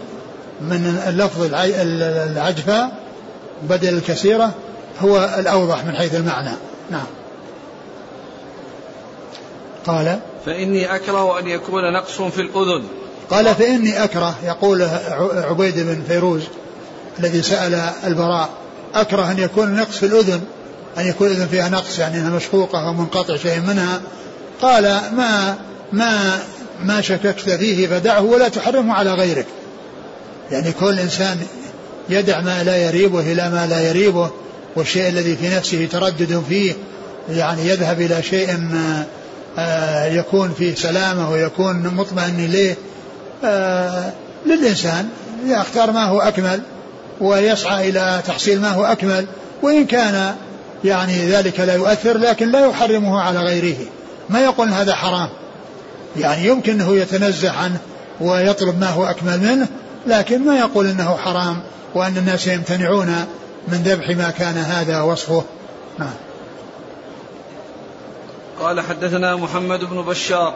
[0.60, 2.90] من اللفظ العجفة
[3.62, 4.54] بدل الكثيرة
[5.00, 6.56] هو الأوضح من حيث المعنى.
[6.90, 7.06] نعم.
[9.86, 12.84] قال فإني أكره أن يكون نقص في الأذن.
[13.30, 14.88] قال فإني أكره يقول
[15.34, 16.42] عبيد بن فيروز
[17.18, 18.48] الذي سأل البراء
[18.94, 20.40] أكره أن يكون نقص في الأذن؟
[20.98, 24.00] أن يكون الأذن فيها نقص يعني أنها مشقوقة أو منقطع شيء منها.
[24.62, 24.82] قال
[25.16, 25.58] ما
[25.92, 26.38] ما
[26.84, 29.46] ما شككت فيه فدعه ولا تحرمه على غيرك.
[30.52, 31.38] يعني كل إنسان
[32.08, 34.30] يدع ما لا يريبه إلى ما لا يريبه
[34.76, 36.74] والشيء الذي في نفسه تردد فيه
[37.30, 38.70] يعني يذهب إلى شيء
[39.58, 42.76] آه، يكون فيه سلامة ويكون مطمئن إليه.
[43.44, 44.12] آه،
[44.46, 45.08] للإنسان
[45.46, 46.60] يختار ما هو أكمل
[47.20, 49.26] ويسعى إلى تحصيل ما هو أكمل
[49.62, 50.34] وإن كان
[50.84, 53.76] يعني ذلك لا يؤثر لكن لا يحرمه على غيره.
[54.28, 55.28] ما يقول هذا حرام؟
[56.16, 57.78] يعني يمكن أنه يتنزه عنه
[58.20, 59.66] ويطلب ما هو أكمل منه
[60.08, 61.60] لكن ما يقول أنه حرام
[61.94, 63.26] وأن الناس يمتنعون
[63.68, 65.44] من ذبح ما كان هذا وصفه.
[65.98, 66.14] نعم.
[68.60, 70.54] قال حدثنا محمد بن بشار.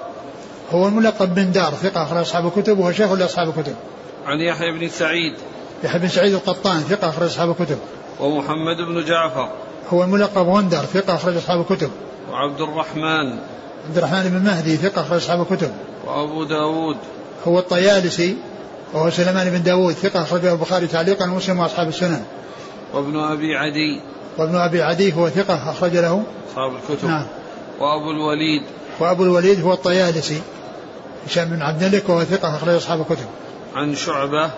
[0.73, 3.75] هو الملقب بن دار ثقة أخرج أصحاب الكتب وهو شيخ لأصحاب الكتب.
[4.27, 5.35] عن يحيى بن سعيد.
[5.85, 7.79] يحيى بن سعيد القطان ثقة أخرج أصحاب الكتب.
[8.21, 9.49] ومحمد بن جعفر.
[9.91, 11.91] هو الملقب غندر ثقة أخرج أصحاب الكتب.
[12.31, 13.39] وعبد الرحمن.
[13.89, 15.73] عبد الرحمن بن مهدي ثقة أخرج أصحاب الكتب.
[16.07, 16.97] وأبو داود.
[17.45, 18.37] هو الطيالسي
[18.95, 22.23] وهو سليمان بن داود ثقة أخرجه البخاري تعليقا ومسلم وأصحاب السنن.
[22.95, 24.01] وابن أبي عدي.
[24.39, 26.23] وابن أبي عدي هو ثقة أخرج له.
[26.51, 27.09] أصحاب الكتب.
[27.09, 27.27] نعم.
[27.81, 28.63] وأبو الوليد.
[29.01, 30.41] وأبو الوليد هو الطيالسي.
[31.27, 33.27] هشام بن عبد الملك وهو ثقة أخرج أصحاب الكتب.
[33.75, 34.51] عن شعبة.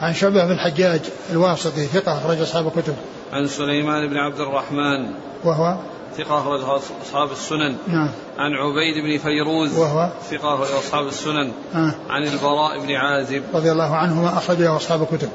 [0.00, 1.00] عن شعبة بن الحجاج
[1.30, 2.94] الواسطي ثقة أخرج أصحاب الكتب.
[3.32, 5.14] عن سليمان بن عبد الرحمن.
[5.44, 5.76] وهو
[6.18, 6.60] ثقة أخرج
[7.02, 7.76] أصحاب السنن.
[7.86, 8.10] نعم.
[8.38, 11.52] عن عبيد بن فيروز وهو؟ ثقة أخرج أصحاب السنن.
[11.74, 11.94] آه.
[12.10, 13.42] عن البراء بن عازب.
[13.54, 15.28] رضي الله عنهما أخرجه أصحاب الكتب.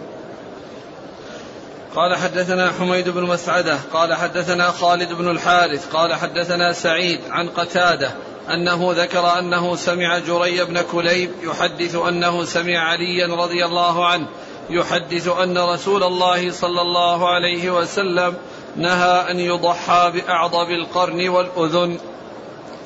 [1.96, 8.12] قال حدثنا حميد بن مسعدة قال حدثنا خالد بن الحارث قال حدثنا سعيد عن قتادة
[8.54, 14.28] أنه ذكر أنه سمع جري بن كليب يحدث أنه سمع عليا رضي الله عنه
[14.70, 18.34] يحدث أن رسول الله صلى الله عليه وسلم
[18.78, 21.98] نهى أن يضحى بأعضب القرن والأذن.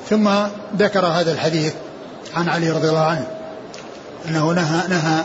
[0.08, 0.30] ثم
[0.76, 1.74] ذكر هذا الحديث
[2.34, 3.26] عن علي رضي الله عنه.
[4.28, 5.24] أنه نهى نهى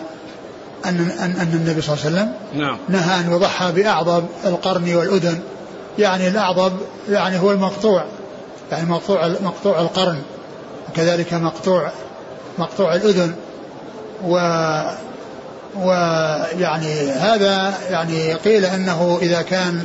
[0.86, 2.78] أن أن أن النبي صلى الله عليه وسلم نعم.
[2.90, 5.40] نهى أن يضحى بأعضب القرن والأذن.
[6.00, 6.74] يعني الأعضب
[7.10, 8.06] يعني هو المقطوع.
[8.72, 10.22] يعني مقطوع مقطوع القرن.
[10.90, 11.92] وكذلك مقطوع
[12.58, 13.36] مقطوع الأذن.
[14.24, 14.38] و
[15.76, 19.84] ويعني هذا يعني قيل أنه إذا كان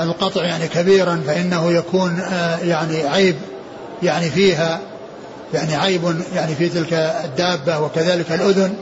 [0.00, 3.36] القطع يعني كبيرا فإنه يكون آه يعني عيب
[4.02, 4.80] يعني فيها
[5.54, 6.02] يعني عيب
[6.34, 6.92] يعني في تلك
[7.24, 8.74] الدابة وكذلك الأذن.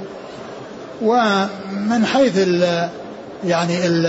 [1.03, 2.89] ومن حيث ال
[3.45, 4.07] يعني ال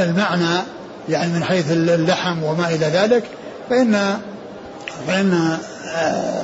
[0.00, 0.62] المعنى
[1.08, 3.24] يعني من حيث اللحم وما إلى ذلك
[3.70, 4.18] فإن
[5.06, 5.58] فإن
[5.94, 6.42] آآ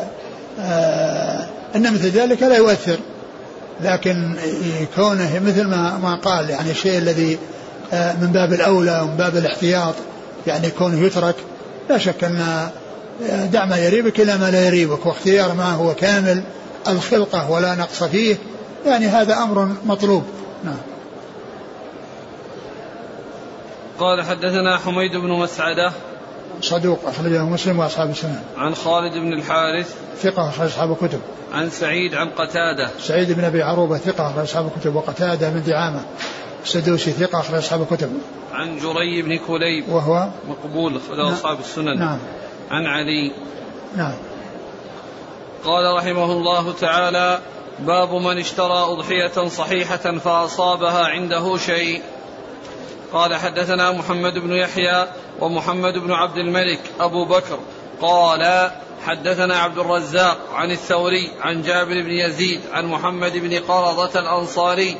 [0.60, 2.98] آآ أن مثل ذلك لا يؤثر.
[3.80, 4.34] لكن
[4.96, 7.38] كونه مثل ما ما قال يعني الشيء الذي
[7.92, 9.94] من باب الأولى ومن باب الاحتياط
[10.46, 11.34] يعني كونه يترك
[11.90, 12.68] لا شك أن
[13.52, 16.42] دع ما يريبك إلى ما لا يريبك واختيار ما هو كامل
[16.88, 18.36] الخلقة ولا نقص فيه
[18.86, 20.24] يعني هذا أمر مطلوب.
[20.64, 20.76] نعم.
[23.98, 25.92] قال حدثنا حميد بن مسعدة
[26.60, 29.94] صدوق أخرجه مسلم وأصحاب السنن عن خالد بن الحارث.
[30.22, 31.20] ثقة أخرج أصحاب الكتب.
[31.52, 32.90] عن سعيد عن قتادة.
[33.00, 34.94] سعيد بن أبي عروبة ثقة أخرج أصحاب الكتب.
[34.94, 36.04] وقتادة من دعامة
[36.62, 38.12] السدوسي ثقة أخرج أصحاب الكتب.
[38.52, 39.88] عن جري بن كليب.
[39.88, 41.32] وهو؟ مقبول أخرج نعم.
[41.32, 41.98] أصحاب السنن.
[41.98, 42.18] نعم.
[42.70, 43.32] عن علي.
[43.96, 44.14] نعم.
[45.64, 47.40] قال رحمه الله تعالى
[47.78, 52.02] باب من اشترى أضحية صحيحة فأصابها عنده شيء.
[53.12, 55.06] قال حدثنا محمد بن يحيى
[55.40, 57.58] ومحمد بن عبد الملك أبو بكر
[58.02, 58.70] قال
[59.06, 64.96] حدثنا عبد الرزاق عن الثوري عن جابر بن يزيد عن محمد بن قرضة الأنصاري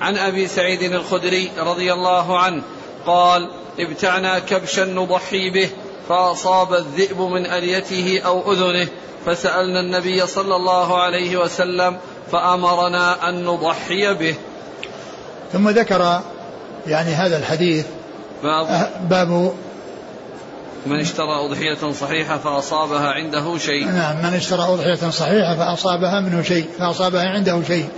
[0.00, 2.62] عن أبي سعيد الخدري رضي الله عنه
[3.06, 5.70] قال ابتعنا كبشا نضحي به
[6.08, 8.88] فأصاب الذئب من أليته أو أذنه
[9.26, 11.98] فسألنا النبي صلى الله عليه وسلم
[12.32, 14.34] فأمرنا أن نضحي به.
[15.52, 16.20] ثم ذكر
[16.86, 17.86] يعني هذا الحديث
[18.42, 19.52] باب, باب
[20.86, 23.86] من اشترى أضحية صحيحة فأصابها عنده شيء.
[23.86, 27.88] نعم من اشترى أضحية صحيحة فأصابها منه شيء فأصابها عنده شيء.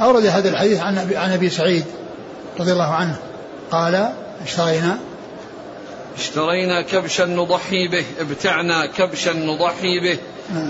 [0.00, 1.84] أورد هذا الحديث عن عن أبي سعيد
[2.60, 3.16] رضي الله عنه.
[3.70, 4.12] قال
[4.44, 4.98] اشترينا.
[6.18, 10.18] اشترينا كبشا نضحي به ابتعنا كبشا نضحي به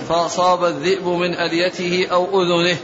[0.09, 2.77] فأصاب الذئب من أليته أو أذنه.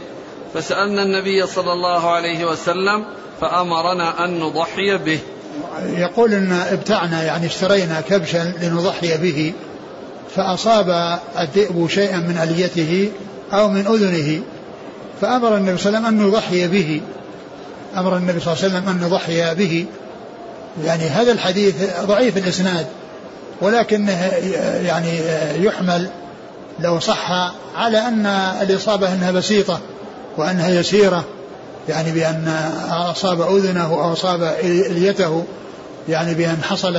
[0.53, 3.05] فسألنا النبي صلى الله عليه وسلم
[3.41, 5.19] فأمرنا أن نضحي به.
[5.97, 9.53] يقول إن ابتعنا يعني اشترينا كبشا لنضحي به
[10.35, 13.11] فأصاب الذئب شيئا من أليته
[13.53, 14.41] أو من أذنه
[15.21, 17.01] فأمر النبي صلى الله عليه وسلم أن نضحي به
[17.97, 19.85] أمر النبي صلى الله عليه وسلم أن نضحي به.
[20.85, 22.85] يعني هذا الحديث ضعيف الإسناد
[23.61, 24.31] ولكنه
[24.85, 25.19] يعني
[25.55, 26.09] يحمل
[26.79, 27.31] لو صح
[27.75, 28.25] على أن
[28.61, 29.79] الإصابة أنها بسيطة
[30.37, 31.23] وأنها يسيرة.
[31.89, 32.47] يعني بأن
[32.89, 35.43] أصاب أذنه أو أصاب إليته
[36.09, 36.97] يعني بأن حصل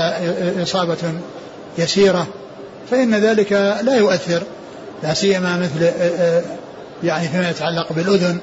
[0.63, 0.97] إصابة
[1.79, 2.27] يسيرة
[2.91, 4.43] فإن ذلك لا يؤثر
[5.03, 5.91] لا سيما مثل
[7.03, 8.39] يعني فيما يتعلق بالأذن.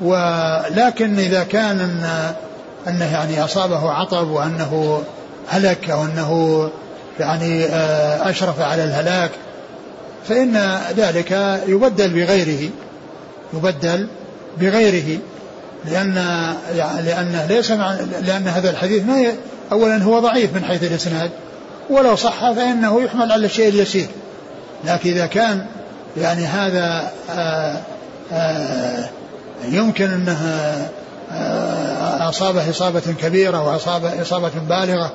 [0.00, 2.34] ولكن إذا كان أن
[2.88, 5.02] أنه يعني أصابه عطب وأنه
[5.48, 6.70] هلك أو أنه
[7.20, 7.66] يعني
[8.30, 9.30] أشرف على الهلاك
[10.28, 12.70] فإن ذلك يبدل بغيره
[13.54, 14.08] يبدل
[14.58, 15.18] بغيره
[15.84, 16.14] لأن
[17.04, 19.34] لأنه ليس مع لأن هذا الحديث ما ي...
[19.72, 21.30] أولا هو ضعيف من حيث الإسناد
[21.90, 24.06] ولو صح فإنه يحمل على الشيء اليسير.
[24.84, 25.66] لكن إذا كان
[26.16, 27.76] يعني هذا آآ
[28.32, 29.08] آآ
[29.68, 30.38] يمكن أنه
[32.28, 35.12] أصابه إصابة كبيرة وأصاب إصابة بالغة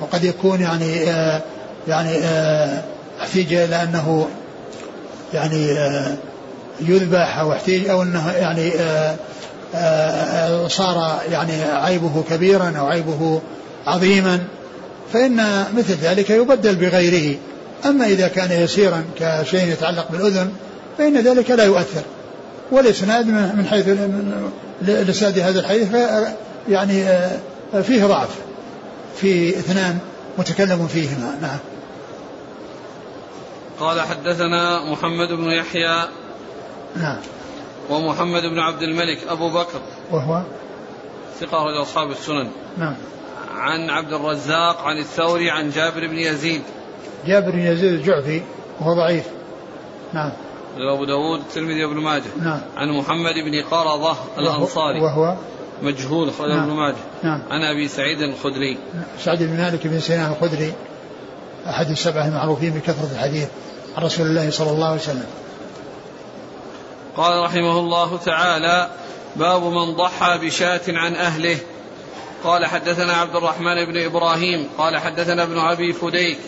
[0.00, 0.94] وقد يكون يعني
[1.88, 2.18] يعني
[3.20, 4.28] احتيج إلى أنه
[5.34, 5.76] يعني
[6.80, 8.72] يذبح أو احتيج أو أنه يعني
[10.68, 13.40] صار يعني عيبه كبيرا أو عيبه
[13.86, 14.44] عظيما
[15.12, 17.36] فإن مثل ذلك يبدل بغيره.
[17.86, 20.52] أما إذا كان يسيرا كشيء يتعلق بالأذن
[20.98, 22.02] فإن ذلك لا يؤثر.
[22.70, 23.88] والإسناد من حيث
[24.82, 25.88] لإسناد هذا الحديث
[26.68, 27.04] يعني
[27.82, 28.28] فيه ضعف.
[29.16, 29.98] في اثنان
[30.38, 31.38] متكلم فيهما.
[31.42, 31.58] نعم.
[33.80, 36.08] قال حدثنا محمد بن يحيى
[36.96, 37.18] نعم.
[37.90, 39.80] ومحمد بن عبد الملك أبو بكر
[40.10, 40.42] وهو؟
[41.40, 42.50] ثقة رجل أصحاب السنن.
[42.78, 42.94] نعم.
[43.54, 46.62] عن عبد الرزاق عن الثوري عن جابر بن يزيد.
[47.26, 48.42] جابر بن يزيد الجعفي
[48.80, 49.24] وهو ضعيف.
[50.12, 50.32] نعم.
[50.76, 52.30] أبو داود الترمذي وابن ماجه.
[52.42, 52.60] نعم.
[52.76, 55.00] عن محمد بن قرضة الأنصاري.
[55.00, 55.36] وهو؟
[55.82, 56.70] مجهول أخرجه نعم.
[56.70, 56.96] ابن ماجه.
[57.22, 57.42] نعم.
[57.50, 58.78] عن أبي سعيد الخدري.
[59.20, 60.72] سعد بن مالك بن سنان الخدري
[61.66, 63.48] أحد السبعة المعروفين بكثرة الحديث
[63.96, 65.26] عن رسول الله صلى الله عليه وسلم.
[67.18, 68.90] قال رحمه الله تعالى
[69.36, 71.58] باب من ضحى بشاة عن أهله.
[72.44, 76.38] قال حدثنا عبد الرحمن بن إبراهيم قال حدثنا ابن أبي فديك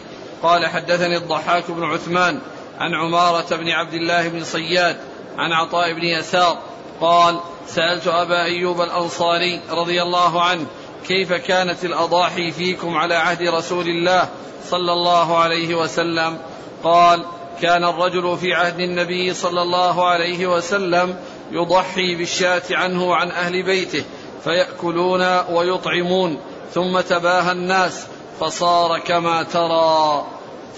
[0.43, 2.39] قال حدثني الضحاك بن عثمان
[2.79, 4.97] عن عمارة بن عبد الله بن صياد
[5.39, 6.59] عن عطاء بن يسار
[7.01, 10.67] قال سألت أبا أيوب الأنصاري رضي الله عنه
[11.09, 14.29] كيف كانت الأضاحي فيكم على عهد رسول الله
[14.69, 16.39] صلى الله عليه وسلم؟
[16.85, 17.25] قال
[17.63, 21.17] كان الرجل في عهد النبي صلى الله عليه وسلم
[21.53, 24.05] يضحي بالشاة عنه وعن أهل بيته
[24.45, 26.39] فيأكلون ويطعمون
[26.75, 28.05] ثم تباهى الناس
[28.41, 30.27] فصار كما ترى.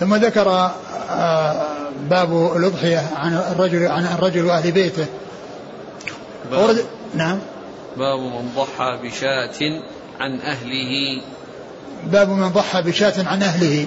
[0.01, 0.71] ثم ذكر
[1.11, 1.67] آه،
[2.11, 5.07] باب الأضحية عن الرجل عن الرجل وأهل بيته.
[6.51, 6.77] باب,
[7.15, 7.39] نعم.
[7.97, 9.83] باب من ضحى بشاة
[10.21, 11.23] عن أهله.
[12.07, 13.87] باب من ضحى بشاة عن أهله.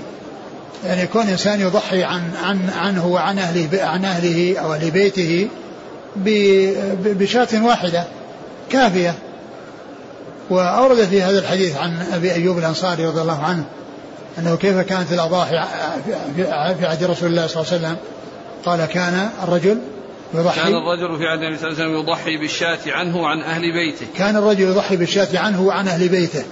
[0.86, 5.48] يعني يكون إنسان يضحي عن عن عنه وعن أهله عن أهله أو أهل بيته
[7.06, 8.04] بشاة واحدة
[8.70, 9.16] كافية.
[10.50, 13.64] وأورد في هذا الحديث عن أبي أيوب الأنصاري رضي الله عنه
[14.40, 15.64] أنه كيف كانت الأضاحي
[16.36, 17.98] في عهد رسول الله صلى الله عليه وسلم؟
[18.66, 19.78] قال كان الرجل
[20.34, 20.62] يضحي.
[20.62, 24.06] كان الرجل في عهد النبي صلى الله عليه وسلم يضحي بالشاة عنه وعن أهل بيته.
[24.18, 26.44] كان الرجل يضحي بالشاة عنه وعن أهل بيته.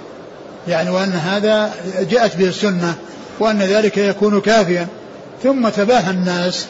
[0.68, 1.74] يعني وأن هذا
[2.10, 2.96] جاءت به السنة
[3.40, 4.88] وأن ذلك يكون كافيا.
[5.44, 6.66] ثم تباهى الناس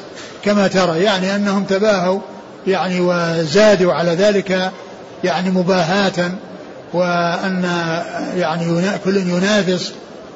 [0.45, 2.19] كما ترى يعني أنهم تباهوا
[2.67, 4.71] يعني وزادوا على ذلك
[5.23, 6.31] يعني مباهاة
[6.93, 7.63] وأن
[8.37, 9.91] يعني كل ينافس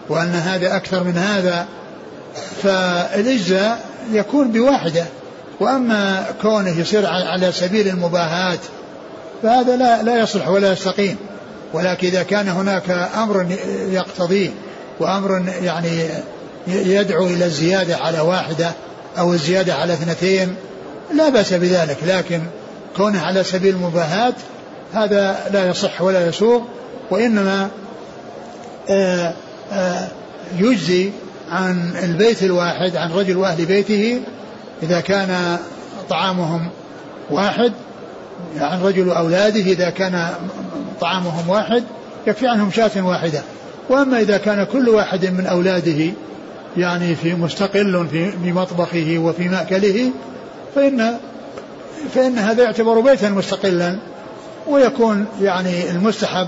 [0.09, 1.65] وأن هذا أكثر من هذا.
[2.63, 3.79] فالإجزاء
[4.11, 5.05] يكون بواحدة.
[5.59, 8.59] وأما كونه يصير على سبيل المباهاة
[9.43, 11.17] فهذا لا لا يصلح ولا يستقيم.
[11.73, 13.47] ولكن إذا كان هناك أمر
[13.89, 14.49] يقتضيه
[14.99, 16.09] وأمر يعني
[16.67, 18.71] يدعو إلى الزيادة على واحدة
[19.17, 20.55] أو الزيادة على اثنتين
[21.13, 22.41] لا بأس بذلك لكن
[22.97, 24.33] كونه على سبيل المباهاة
[24.93, 26.61] هذا لا يصح ولا يسوغ
[27.11, 27.69] وإنما
[28.89, 29.33] آه،
[29.71, 30.07] آه،
[30.57, 31.11] يجزي
[31.51, 34.21] عن البيت الواحد عن رجل وأهل بيته
[34.83, 35.57] إذا كان
[36.09, 36.69] طعامهم
[37.29, 37.71] واحد
[38.59, 40.29] عن رجل وأولاده إذا كان
[41.01, 41.83] طعامهم واحد
[42.27, 43.41] يكفي عنهم شاة واحدة.
[43.89, 46.13] وأما إذا كان كل واحد من أولاده
[46.77, 50.11] يعني في مستقل في مطبخه وفي مأكله
[50.75, 51.17] فإن
[52.15, 53.97] فإن هذا يعتبر بيتا مستقلا
[54.67, 56.47] ويكون يعني المستحب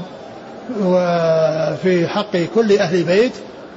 [0.82, 3.32] وفي حق كل أهل بيت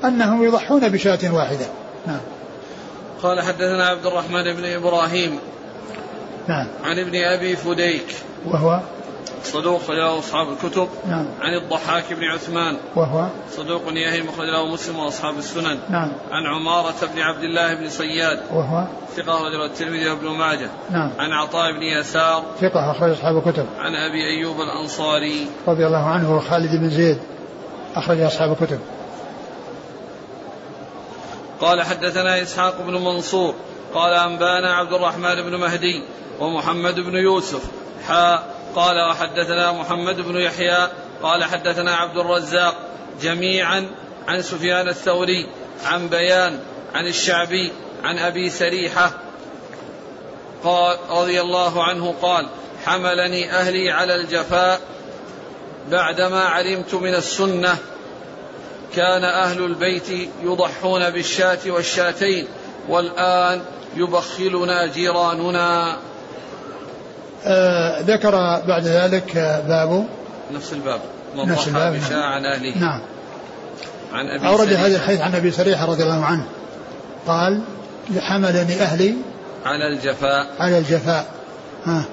[0.05, 1.67] أنهم يضحون بشاة واحدة.
[2.07, 2.21] نعم.
[3.23, 5.39] قال حدثنا عبد الرحمن بن إبراهيم
[6.49, 6.67] نعم.
[6.85, 8.07] عن ابن أبي فديك.
[8.47, 8.81] وهو؟
[9.45, 11.27] صدوق له أصحاب الكتب نعم.
[11.41, 12.77] عن الضحاك بن عثمان.
[12.97, 15.79] وهو؟ صدوق يهم أخرج له مسلم وأصحاب السنن.
[15.91, 16.13] نعم.
[16.31, 18.87] عن عمارة بن عبد الله بن صياد وهو؟
[19.17, 20.71] ثقة أخرج الترمذي وابن ماجه.
[20.91, 21.11] نعم.
[21.19, 22.45] عن عطاء بن يسار.
[22.61, 23.67] ثقة أخرج أصحاب الكتب.
[23.79, 25.47] عن أبي أيوب الأنصاري.
[25.69, 27.19] رضي الله عنه وخالد بن زيد.
[27.97, 28.79] أخرج أصحاب الكتب.
[31.61, 33.55] قال حدثنا إسحاق بن منصور.
[33.95, 36.05] قال أنبانا عبد الرحمن بن مهدي
[36.41, 37.63] ومحمد بن يوسف.
[38.09, 38.43] حا
[38.75, 40.89] قال وحدثنا محمد بن يحيى
[41.23, 42.75] قال حدثنا عبد الرزاق
[43.23, 43.91] جميعا
[44.29, 45.47] عن سفيان الثوري
[45.85, 46.61] عن بيان
[46.95, 47.73] عن الشعبي
[48.05, 49.13] عن أبي سريحة
[50.65, 52.49] قال رضي الله عنه قال
[52.85, 54.81] حملني أهلي على الجفاء
[55.91, 57.79] بعدما علمت من السنة
[58.97, 60.11] كان أهل البيت
[60.43, 62.47] يضحون بالشاة والشاتين
[62.89, 63.63] والآن
[63.97, 65.99] يبخلنا جيراننا.
[67.47, 68.31] آه ذكر
[68.69, 69.37] بعد ذلك
[69.69, 70.07] باب
[70.53, 71.01] نفس الباب.
[71.37, 72.79] نفس الباب بشاء عن أهله.
[72.79, 73.01] نعم.
[74.13, 76.45] عن أبي أورد هذا الحديث عن أبي سريحة رضي الله عنه.
[77.27, 77.61] قال
[78.19, 79.15] حملني أهلي
[79.65, 80.47] على الجفاء.
[80.61, 81.27] على الجفاء.
[81.85, 82.05] ها.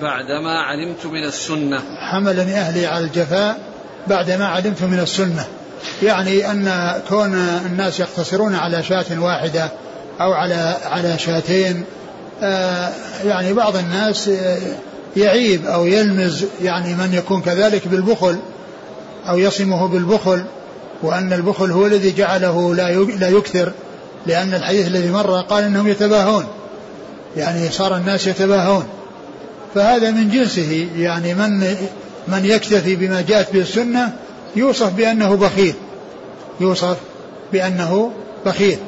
[0.00, 1.80] بعدما علمت من السنة.
[2.10, 3.58] حملني أهلي على الجفاء
[4.06, 5.44] بعدما علمت من السنة.
[6.02, 7.34] يعني أن كون
[7.66, 9.68] الناس يقتصرون على شاة واحدة
[10.20, 11.84] أو على على شاتين
[13.24, 14.58] يعني بعض الناس آه،
[15.16, 18.36] يعيب أو يلمز يعني من يكون كذلك بالبخل
[19.28, 20.44] أو يصمه بالبخل
[21.02, 22.74] وأن البخل هو الذي جعله
[23.18, 23.72] لا يكثر
[24.26, 26.44] لأن الحديث الذي مر قال أنهم يتباهون
[27.36, 28.84] يعني صار الناس يتباهون.
[29.74, 31.60] فهذا من جنسه يعني من
[32.28, 34.12] من يكتفي بما جاءت به السنة
[34.56, 35.74] يوصف بأنه بخيل
[36.60, 36.96] يوصف
[37.52, 38.12] بأنه
[38.46, 38.78] بخيل.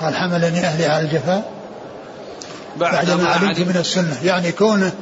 [0.00, 1.55] قال حملني أهلي على الجفاء.
[2.80, 4.16] بعد ما علمت من السنة.
[4.24, 4.92] يعني كونه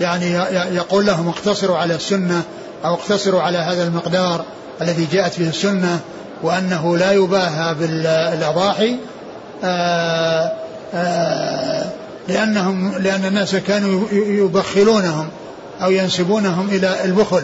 [0.00, 0.32] يعني
[0.76, 2.42] يقول لهم اقتصروا على السنة
[2.84, 4.44] أو اقتصروا على هذا المقدار
[4.82, 6.00] الذي جاءت به السنة
[6.42, 8.96] وأنه لا يباهى بالأضاحي
[9.64, 10.52] آه،
[10.94, 11.84] آه،
[12.28, 15.28] لأنهم لأن الناس كانوا يبخلونهم
[15.82, 17.42] أو ينسبونهم إلى البخل.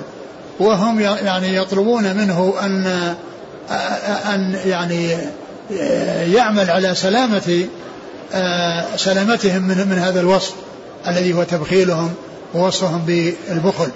[0.59, 2.87] وهم يعني يطلبون منه أن
[4.34, 5.16] أن يعني
[6.34, 7.66] يعمل على سلامة آه،
[8.97, 10.55] سلامتهم من من هذا الوصف
[11.09, 12.14] الذي هو تبخيلهم
[12.55, 13.89] ووصفهم بالبخل.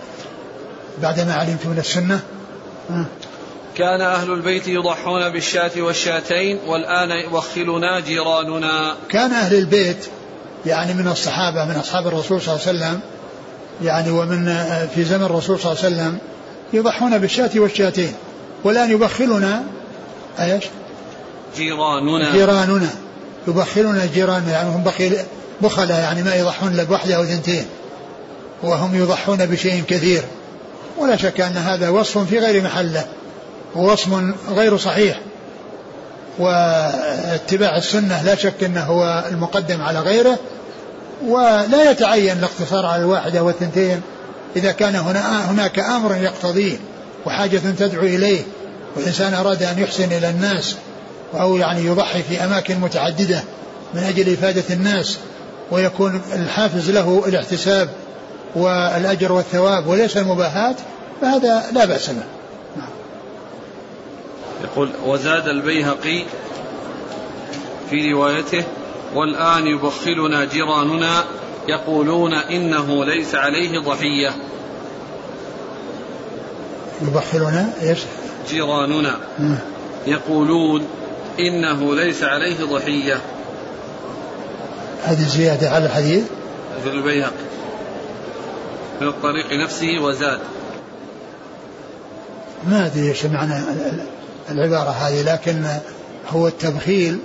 [1.02, 2.20] بعدما علمت من السنة
[3.76, 8.94] كان أهل البيت يضحون بالشاة والشاتين والآن يوخلنا جيراننا.
[9.08, 10.06] كان أهل البيت
[10.66, 13.00] يعني من الصحابة من أصحاب الرسول صلى الله عليه وسلم
[13.82, 14.44] يعني ومن
[14.94, 16.18] في زمن الرسول صلى الله عليه وسلم
[16.72, 18.12] يضحون بالشاة والشاتين.
[18.64, 19.62] والآن يبخلنا
[20.40, 20.64] إيش؟
[21.56, 22.32] جيراننا.
[22.32, 22.90] جيراننا.
[23.48, 25.16] يبخلنا جيراننا يعني هم بخيل
[25.60, 27.66] بخلة يعني ما يضحون إلا بواحدة أو اثنتين.
[28.62, 30.22] وهم يضحون بشيء كثير.
[30.98, 33.04] ولا شك أن هذا وصف في غير محله
[33.76, 34.08] ووصف
[34.50, 35.20] غير صحيح.
[36.38, 40.38] واتباع السنة لا شك أنه هو المقدم على غيره.
[41.26, 44.00] ولا يتعين الاقتصار على الواحدة والثنتين
[44.56, 46.76] إذا كان هنا هناك أمر يقتضيه
[47.26, 48.42] وحاجة تدعو إليه
[48.96, 50.76] والإنسان أراد أن يحسن إلى الناس
[51.34, 53.42] أو يعني يضحي في أماكن متعددة
[53.94, 55.18] من أجل إفادة الناس
[55.70, 57.88] ويكون الحافز له الاحتساب
[58.54, 60.76] والأجر والثواب وليس المباهات
[61.20, 62.22] فهذا لا بأس به.
[64.64, 66.24] يقول وزاد البيهقي
[67.90, 68.64] في روايته
[69.14, 71.24] والآن يبخلنا جيراننا
[71.68, 74.34] يقولون إنه ليس عليه ضحية.
[77.02, 77.98] يبخلنا إيش؟
[78.50, 79.16] جيراننا
[80.06, 80.86] يقولون
[81.48, 83.20] إنه ليس عليه ضحية.
[85.04, 86.24] هذه زيادة على الحديث؟
[86.84, 87.50] في البيهقي
[89.00, 90.40] من الطريق نفسه وزاد.
[92.68, 93.54] ما أدري إيش معنى
[94.50, 95.64] العبارة هذه لكن
[96.28, 97.18] هو التبخيل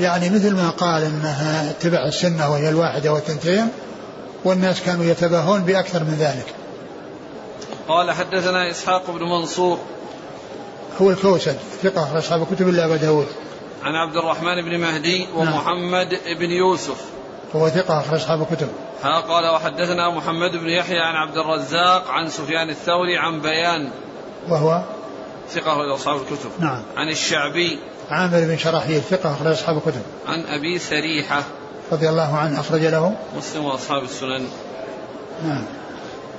[0.00, 3.68] يعني مثل ما قال إنها اتبع السنة وهي الواحدة والثنتين
[4.44, 6.54] والناس كانوا يتباهون بأكثر من ذلك.
[7.88, 9.78] قال حدثنا إسحاق بن منصور.
[11.02, 13.26] هو الكوسج ثقة أصحاب كتب الله ابا داود.
[13.84, 15.36] عن عبد الرحمن بن مهدي نعم.
[15.36, 16.38] ومحمد نعم.
[16.38, 17.04] بن يوسف.
[17.56, 18.68] هو ثقة أخرج أصحاب كتب.
[19.02, 23.90] ها قال وحدثنا محمد بن يحيى عن عبد الرزاق عن سفيان الثوري عن بيان
[24.48, 24.82] وهو
[25.50, 27.78] ثقة أخرج أصحاب الكتب نعم عن الشعبي
[28.10, 31.42] عامر بن شراحيل ثقة أخرج أصحاب الكتب عن أبي سريحة
[31.92, 34.46] رضي الله عنه أخرج له مسلم وأصحاب السنن
[35.44, 35.64] نعم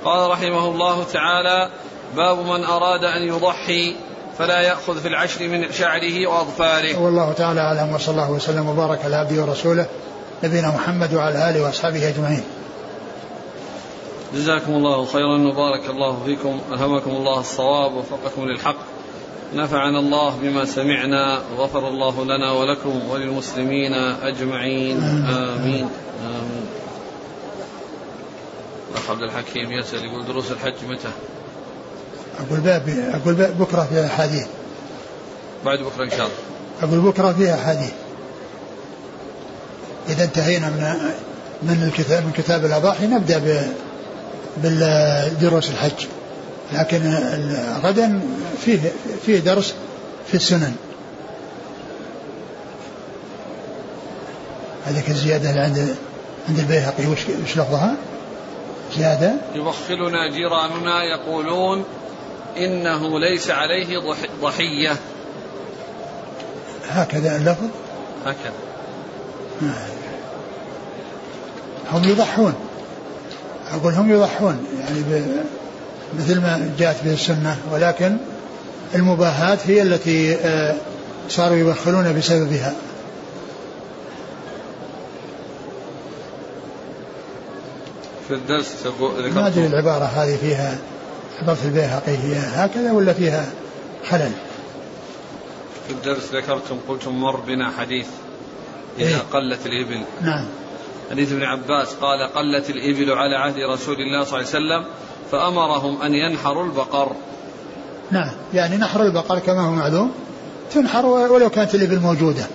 [0.04, 1.70] قال رحمه الله تعالى
[2.16, 3.96] باب من أراد أن يضحي
[4.38, 7.02] فلا يأخذ في العشر من شعره وأظفاره.
[7.02, 9.86] والله تعالى أعلم وصلى الله وسلم وبارك على عبده ورسوله
[10.44, 12.42] نبينا محمد وعلى آله وأصحابه أجمعين.
[14.34, 18.76] جزاكم الله خيرا وبارك الله فيكم ألهمكم الله الصواب ووفقكم للحق.
[19.54, 25.02] نفعنا الله بما سمعنا وغفر الله لنا ولكم وللمسلمين أجمعين.
[25.02, 25.88] آمين.
[26.24, 26.66] آمين.
[28.90, 31.08] الأخ عبد الحكيم يسأل يقول دروس الحج متى؟
[32.38, 34.46] أقول باب أقول باب بكرة فيها أحاديث.
[35.64, 36.30] بعد بكرة إن شاء الله.
[36.82, 37.92] أقول بكرة فيها أحاديث.
[40.08, 40.94] إذا انتهينا من
[41.62, 43.72] من الكتاب من كتاب الأضاحي نبدأ
[44.56, 46.06] بالدروس الحج.
[46.72, 47.14] لكن
[47.84, 48.20] غدا
[48.64, 48.78] فيه
[49.26, 49.74] فيه درس
[50.26, 50.74] في السنن.
[54.86, 55.96] هذيك الزيادة اللي عند
[56.48, 57.94] عند البيهقي وش وش لفظها؟
[58.96, 59.32] زيادة.
[59.54, 61.84] يبخلنا جيراننا يقولون
[62.56, 63.98] إنه ليس عليه
[64.42, 64.96] ضحية.
[66.88, 67.68] هكذا اللفظ
[68.26, 68.52] هكذا.
[71.92, 72.54] هم يضحون.
[73.70, 75.24] أقول هم يضحون يعني
[76.18, 78.16] مثل ما جاءت به السنة ولكن
[78.94, 80.74] المباهات هي التي آه،
[81.28, 82.74] صاروا يبخلون بسببها.
[88.28, 88.74] في الدرس
[89.34, 90.78] ما أدري العبارة هذه فيها
[91.42, 93.46] عبارة البيهقي هي هكذا ولا فيها
[94.10, 94.32] خلل
[95.86, 98.06] في الدرس ذكرتم قلتم مر بنا حديث
[98.98, 100.02] إذا إيه؟ قلت الإبل.
[100.22, 100.46] نعم.
[101.10, 104.84] حديث ابن عباس قال قلت الإبل على عهد رسول الله صلى الله عليه وسلم
[105.30, 107.12] فأمرهم أن ينحروا البقر.
[108.10, 108.30] نعم.
[108.54, 110.12] يعني نحر البقر كما هو معلوم
[110.74, 112.46] تنحر ولو كانت الإبل موجودة.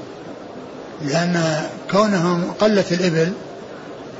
[1.01, 3.33] لأن كونهم قلت الإبل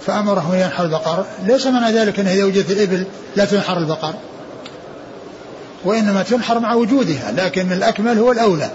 [0.05, 1.26] فأمرهم ينحر البقر.
[1.43, 3.05] ليس معنى ذلك أنه إذا وجدت الإبل
[3.36, 4.13] لا تنحر البقر.
[5.86, 8.70] وإنما تنحر مع وجودها لكن الأكمل هو الأولى.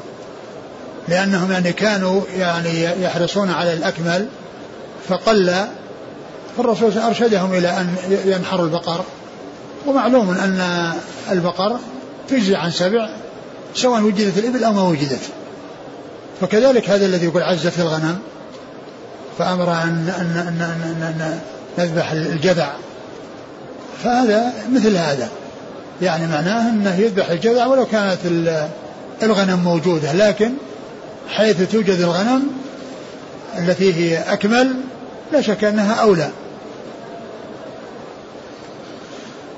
[1.09, 4.27] لأنهم يعني كانوا يعني يحرصون على الأكمل
[5.09, 5.55] فقل
[6.57, 9.05] فالرسول أرشدهم إلى أن ينحروا البقر.
[9.87, 10.93] ومعلوم أن
[11.31, 11.79] البقر
[12.29, 13.11] تجزي عن سبع
[13.75, 15.21] سواء وجدت الإبل أو ما وجدت.
[16.41, 18.19] فكذلك هذا الذي يقول عزت الغنم
[19.39, 21.41] فأمر أن, أن, أن, أن, أن
[21.79, 22.73] نذبح الجذع.
[24.05, 25.29] فهذا مثل هذا.
[26.03, 28.19] يعني معناه أنه يذبح الجذع ولو كانت
[29.23, 30.53] الغنم موجودة لكن
[31.29, 32.43] حيث توجد الغنم
[33.59, 34.75] التي هي أكمل
[35.33, 36.31] لا شك أنها أولى.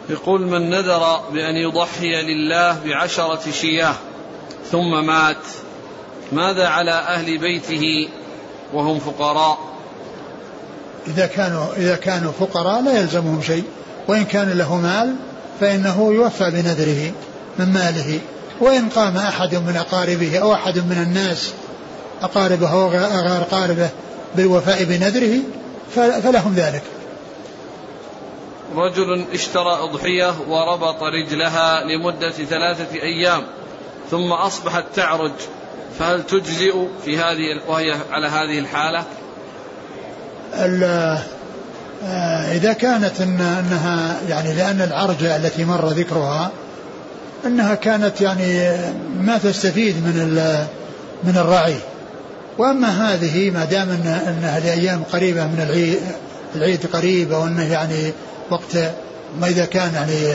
[0.09, 3.95] يقول من نذر بأن يضحي لله بعشرة شياه
[4.71, 5.37] ثم مات
[6.33, 8.09] ماذا على أهل بيته
[8.73, 9.59] وهم فقراء؟
[11.07, 13.65] إذا كانوا إذا كانوا فقراء لا يلزمهم شيء
[14.09, 15.15] وإن كان له مال
[15.63, 17.13] فإنه يوفى بنذره
[17.59, 18.21] من ماله.
[18.61, 21.53] وإن قام أحد من أقاربه أو أحد من الناس
[22.23, 23.89] أقاربه أو غير أقاربه
[24.35, 25.39] بالوفاء بنذره
[25.95, 26.83] فلهم ذلك.
[28.77, 33.43] رجل اشترى أضحية وربط رجلها لمدة ثلاثة أيام
[34.11, 35.33] ثم أصبحت تعرج
[35.99, 39.05] فهل تجزئ في هذه وهي على هذه الحالة؟
[42.05, 46.51] آه، إذا كانت إن أنها يعني لأن العرجة التي مر ذكرها
[47.47, 48.77] أنها كانت يعني
[49.21, 50.47] ما تستفيد من
[51.25, 51.77] من الرعي.
[52.59, 53.91] وأما هذه ما دام
[54.29, 55.99] أنها لأيام قريبة من العيد
[56.55, 58.13] العيد قريب أو أنه يعني
[58.51, 58.77] وقت
[59.41, 60.35] ما إذا كان يعني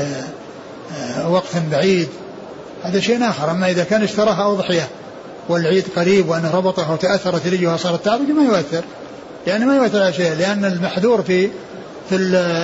[0.98, 2.08] آه، وقت بعيد
[2.84, 3.52] هذا شيء آخر.
[3.52, 4.88] أما إذا كان اشتراها أضحية
[5.50, 8.84] والعيد قريب وأنه ربطها وتأثرت رجلها صارت تعرج ما يؤثر.
[9.48, 11.50] لأن ما يؤثر على شيء لأن المحذور في
[12.10, 12.16] في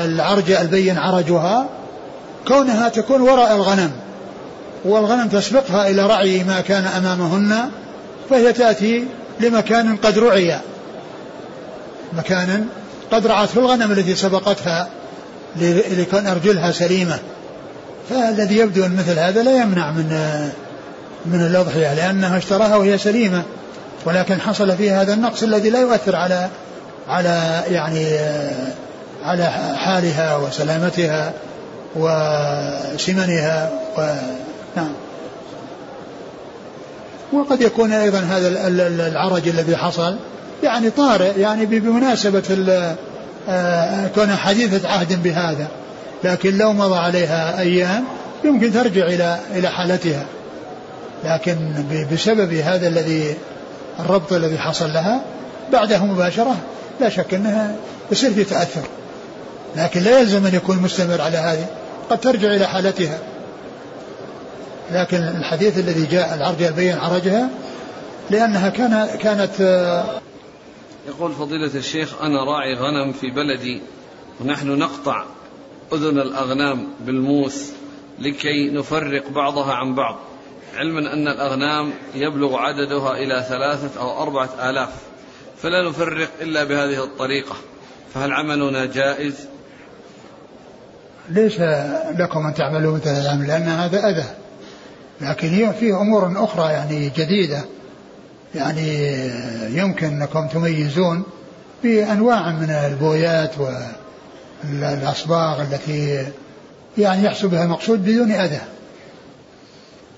[0.06, 1.66] العرجة البين عرجها
[2.48, 3.92] كونها تكون وراء الغنم
[4.86, 7.70] والغنم تسبقها إلى رعي ما كان أمامهن
[8.30, 9.06] فهي تأتي
[9.40, 10.60] لمكان قد رعي.
[12.14, 12.66] مكان
[13.12, 14.88] قد رعته الغنم التي سبقتها
[15.92, 17.20] لكون أرجلها سليمة.
[18.10, 20.10] فالذي يبدو أن مثل هذا لا يمنع من
[21.26, 23.44] من الأضحية لأنها اشتراها وهي سليمة
[24.06, 26.50] ولكن حصل فيها هذا النقص الذي لا يؤثر على
[27.10, 28.06] على يعني
[29.24, 31.34] على حالها وسلامتها
[31.96, 34.02] وسمنها و
[34.76, 34.94] نعم.
[37.34, 38.68] وقد يكون أيضا هذا
[39.08, 40.18] العرج الذي حصل
[40.64, 42.96] يعني طارئ يعني بمناسبة
[43.50, 45.68] آه، كون حديثة عهد بهذا.
[46.24, 48.04] لكن لو مضى عليها أيام
[48.44, 50.26] يمكن ترجع إلى إلى حالتها.
[51.26, 51.58] لكن
[52.12, 53.36] بسبب هذا الذي
[54.00, 55.22] الربط الذي حصل لها
[55.72, 56.56] بعده مباشرة
[57.00, 57.76] لا شك أنها
[58.12, 58.88] يصير في تأثر.
[59.76, 61.66] لكن لا يلزم أن يكون مستمر على هذه.
[62.10, 63.20] قد ترجع إلى حالتها.
[64.92, 67.50] لكن الحديث الذي جاء العرج يبين عرجها
[68.30, 69.60] لأنها كان كانت
[71.08, 73.82] يقول فضيلة الشيخ أنا راعي غنم في بلدي
[74.42, 75.26] ونحن نقطع
[75.94, 77.72] أذن الأغنام بالموس
[78.20, 80.20] لكي نفرق بعضها عن بعض
[80.76, 84.90] علما أن الأغنام يبلغ عددها إلى ثلاثة أو أربعة آلاف.
[85.64, 87.56] فلا نفرق إلا بهذه الطريقة.
[88.14, 89.34] فهل عملنا جائز؟
[91.30, 91.60] ليس
[92.20, 94.26] لكم أن تعملوا مثل العمل لأن هذا أذى.
[95.22, 97.66] لكن فيه أمور أخرى يعني جديدة.
[98.56, 99.16] يعني
[99.78, 101.24] يمكن أنكم تميزون
[101.84, 103.52] بأنواع من البويات
[104.64, 106.26] والأصباغ التي
[106.98, 108.62] يعني يحصل بها المقصود بدون أذى.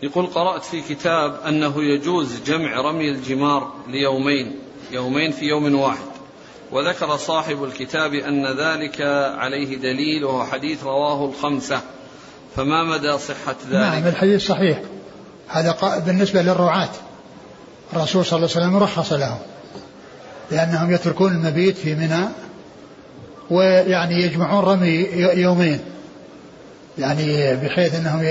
[0.04, 4.56] يقول قرأت في كتاب أنه يجوز جمع رمي الجمار ليومين.
[4.92, 6.06] يومين في يوم واحد.
[6.72, 9.02] وذكر صاحب الكتاب أن ذلك
[9.38, 11.82] عليه دليل وهو حديث رواه الخمسة.
[12.56, 14.82] فما مدى صحة ذلك؟ نعم الحديث صحيح.
[15.48, 16.90] هذا بالنسبة للرعاة.
[17.94, 19.40] الرسول صلى الله عليه وسلم رخص لهم
[20.52, 22.26] لأنهم يتركون المبيت في منى
[23.50, 25.80] ويعني يجمعون رمي يومين.
[26.98, 28.24] يعني بحيث أنهم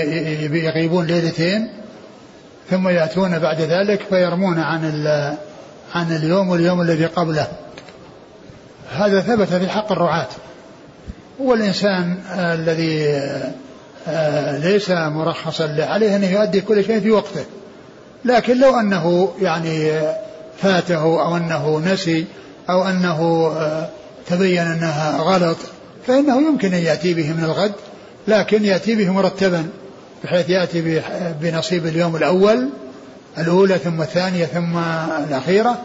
[0.55, 1.69] يغيبون ليلتين
[2.69, 4.85] ثم يأتون بعد ذلك فيرمون عن
[5.95, 7.47] عن اليوم واليوم الذي قبله.
[8.91, 10.27] هذا ثبت في حق الرعاة.
[11.39, 13.21] والإنسان الذي
[14.07, 17.45] آه، ليس مرخصا عليه أنه يؤدي كل شيء في وقته.
[18.25, 20.01] لكن لو أنه يعني
[20.57, 22.25] فاته أو أنه نسي
[22.69, 23.89] أو أنه آه،
[24.27, 25.57] تبين أنها غلط
[26.07, 27.73] فإنه يمكن أن يأتي به من الغد
[28.27, 29.67] لكن يأتي به مرتبا
[30.23, 31.01] بحيث يأتي
[31.41, 32.69] بنصيب اليوم الأول
[33.37, 34.77] الأولى ثم الثانية ثم
[35.27, 35.77] الأخيرة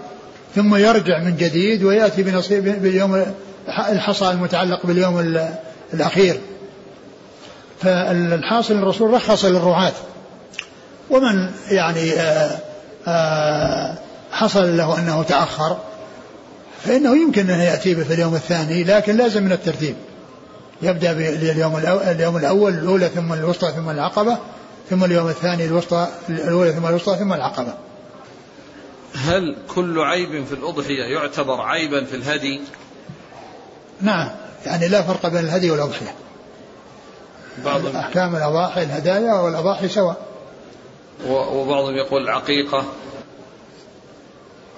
[0.54, 3.26] ثم يرجع من جديد ويأتي بنصيب باليوم
[3.68, 5.38] الحصى المتعلق باليوم
[5.94, 6.40] الأخير.
[7.82, 9.92] فالحاصل الرسول رخص للرعاة.
[11.10, 12.58] ومن يعني آآ
[13.08, 13.94] آآ
[14.32, 15.76] حصل له أنه تأخر
[16.84, 19.94] فإنه يمكن أن يأتي في اليوم الثاني لكن لازم من الترتيب.
[20.82, 24.38] يبدأ باليوم اليوم الأول الأولى ثم الوسطى ثم العقبة
[24.90, 27.74] ثم اليوم الثاني الوسطى الأولى ثم الوسطى ثم العقبة.
[29.14, 32.60] هل كل عيب في الأضحية يعتبر عيبا في الهدي؟
[34.00, 34.30] نعم
[34.66, 36.14] يعني لا فرق بين الهدي والأضحية.
[37.64, 40.16] بعض أحكام الأضاحي الهدايا والأضاحي سواء.
[41.28, 42.84] وبعضهم يقول العقيقة.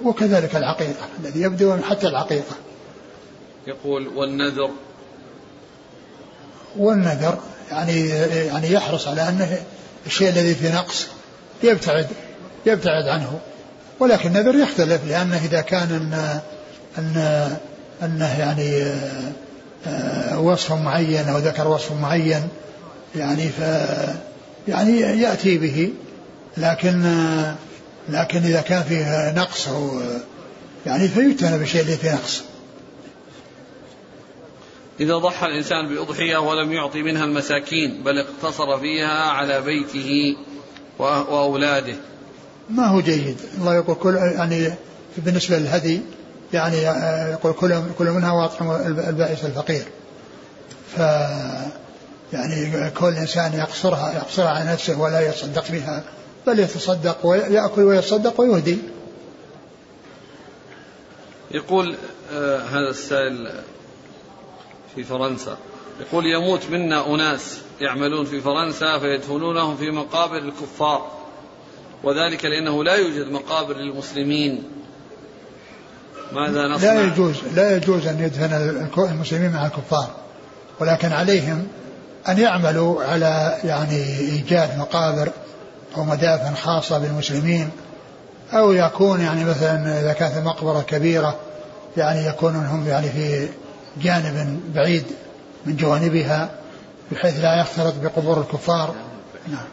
[0.03, 2.55] وكذلك العقيقة الذي يبدو حتى العقيقة.
[3.67, 4.71] يقول والنذر.
[6.77, 7.39] والنذر
[7.71, 8.09] يعني
[8.47, 9.63] يعني يحرص على أنه
[10.07, 11.07] الشيء الذي فيه نقص
[11.63, 12.07] يبتعد
[12.67, 13.41] يبتعد عنه.
[14.01, 16.41] ولكن النذر يختلف لأنه إذا كان أن
[16.99, 17.57] أن
[18.03, 18.85] أنه يعني
[19.87, 22.49] آه، وصف معين أو ذكر وصف معين
[23.17, 23.61] يعني ف
[24.69, 25.93] يعني يأتي به.
[26.57, 27.03] لكن
[28.09, 30.01] لكن إذا كان فيه نقص أو
[30.87, 32.43] يعني فيجتنب بالشيء اللي فيه نقص.
[35.03, 40.37] إذا ضحى الإنسان بأضحية ولم يعطي منها المساكين بل اقتصر فيها على بيته
[40.99, 41.95] وأولاده.
[42.71, 44.75] ما هو جيد؟ الله يقول كل يعني
[45.17, 46.01] بالنسبة للهدي
[46.53, 46.77] يعني
[47.33, 48.71] يقول كل كل منها واطعم
[49.09, 49.85] البائس الفقير.
[50.97, 50.99] ف
[52.33, 56.05] يعني كل إنسان يقصرها يقصرها على نفسه ولا يتصدق بها
[56.47, 58.79] بل يتصدق ويأكل ويتصدق ويهدي.
[61.51, 61.97] يقول
[62.33, 63.51] آه هذا السائل
[64.95, 65.57] في فرنسا.
[66.01, 71.11] يقول يموت منا أناس يعملون في فرنسا فيدفنونهم في مقابر الكفار.
[72.05, 74.63] وذلك لأنه لا يوجد مقابر للمسلمين.
[76.33, 78.53] ماذا نصنع؟ لا يجوز لا يجوز أن يدفن
[78.99, 80.11] المسلمين مع الكفار.
[80.81, 81.67] ولكن عليهم
[82.29, 85.33] أن يعملوا على يعني إيجاد مقابر
[85.97, 87.71] أو مدافن خاصة بالمسلمين.
[88.53, 91.37] أو يكون يعني مثلا إذا كانت المقبرة كبيرة
[91.97, 93.49] يعني يكون هم يعني في
[93.97, 95.05] جانب بعيد
[95.67, 96.51] من جوانبها
[97.13, 98.95] بحيث لا يختلط بقبور الكفار.
[99.49, 99.67] نعم.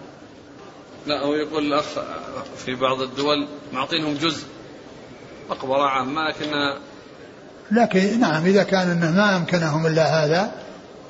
[1.07, 1.85] لا هو يقول الأخ
[2.57, 4.43] في بعض الدول معطينهم جزء
[5.49, 6.73] مقبرة عامة لكن
[7.71, 10.51] لكن نعم إذا كان أنه ما أمكنهم إلا هذا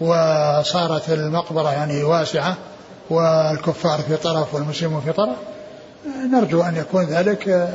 [0.02, 2.58] وصارت المقبرة يعني واسعة
[3.10, 5.38] والكفار في طرف والمسلمون في طرف
[6.32, 7.70] نرجو أن يكون ذلك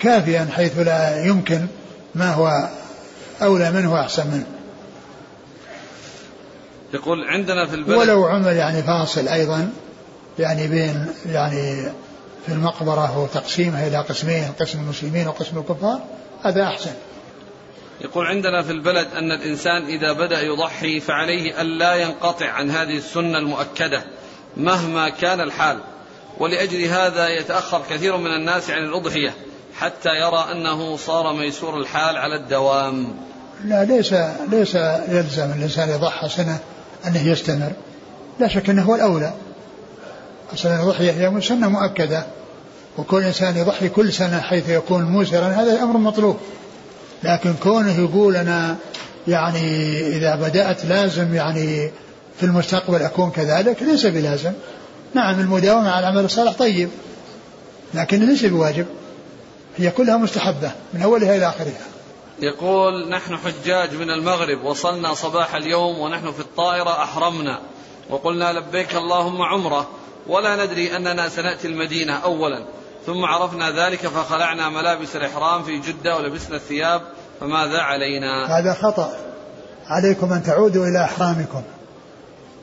[0.00, 1.66] كافيا حيث لا يمكن
[2.14, 2.68] ما هو
[3.42, 4.46] أولى منه وأحسن منه.
[6.94, 9.72] يقول عندنا في البلد ولو عمل يعني فاصل أيضا
[10.38, 11.92] يعني بين يعني
[12.46, 16.00] في المقبرة وتقسيمها إلى قسمين قسم المسلمين وقسم الكفار
[16.42, 16.92] هذا أحسن.
[18.00, 23.38] يقول عندنا في البلد أن الإنسان إذا بدأ يضحي فعليه ألا ينقطع عن هذه السنة
[23.38, 24.04] المؤكدة
[24.56, 25.78] مهما كان الحال.
[26.38, 29.34] ولأجل هذا يتأخر كثير من الناس عن الأضحية
[29.78, 33.25] حتى يرى أنه صار ميسور الحال على الدوام.
[33.64, 34.14] لا ليس
[34.50, 34.74] ليس
[35.08, 36.58] يلزم الإنسان يضحى سنة
[37.06, 37.72] أنه يستمر.
[38.40, 39.32] لا شك أنه هو الأولى.
[40.54, 42.26] أصلا الأضحية هي سنة مؤكدة.
[42.98, 46.36] وكل إنسان يضحي كل سنة حيث يكون موسرا هذا أمر مطلوب.
[47.22, 48.76] لكن كونه يقول أنا
[49.28, 51.90] يعني إذا بدأت لازم يعني
[52.40, 54.52] في المستقبل أكون كذلك ليس بلازم.
[55.14, 56.88] نعم المداومة على العمل الصالح طيب
[57.94, 58.86] لكن ليس بواجب.
[59.76, 61.95] هي كلها مستحبة من أولها إلى آخرها.
[62.38, 67.60] يقول نحن حجاج من المغرب وصلنا صباح اليوم ونحن في الطائرة أحرمنا.
[68.10, 69.88] وقلنا لبيك اللهم عمرة.
[70.26, 72.64] ولا ندري أننا سنأتي المدينة أولا.
[73.06, 77.02] ثم عرفنا ذلك فخلعنا ملابس الإحرام في جدة ولبسنا الثياب
[77.40, 79.12] فماذا علينا؟ هذا خطأ.
[79.86, 81.62] عليكم أن تعودوا إلى أحرامكم.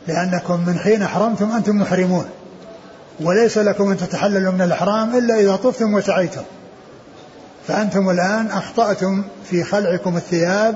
[0.07, 2.29] لأنكم من حين أحرمتم أنتم محرمون.
[3.21, 6.43] وليس لكم أن تتحللوا من الإحرام إلا إذا طفتم وسعيتم.
[7.67, 10.75] فأنتم الآن أخطأتم في خلعكم الثياب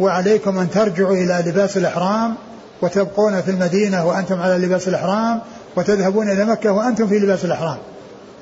[0.00, 2.34] وعليكم أن ترجعوا إلى لباس الإحرام
[2.82, 5.40] وتبقون في المدينة وأنتم على لباس الإحرام
[5.76, 7.76] وتذهبون إلى مكة وأنتم في لباس الإحرام.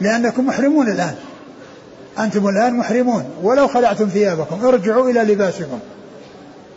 [0.01, 1.15] لأنكم محرمون الآن.
[2.19, 3.25] أنتم الآن محرمون.
[3.43, 5.79] ولو خلعتم ثيابكم ارجعوا إلى لباسكم.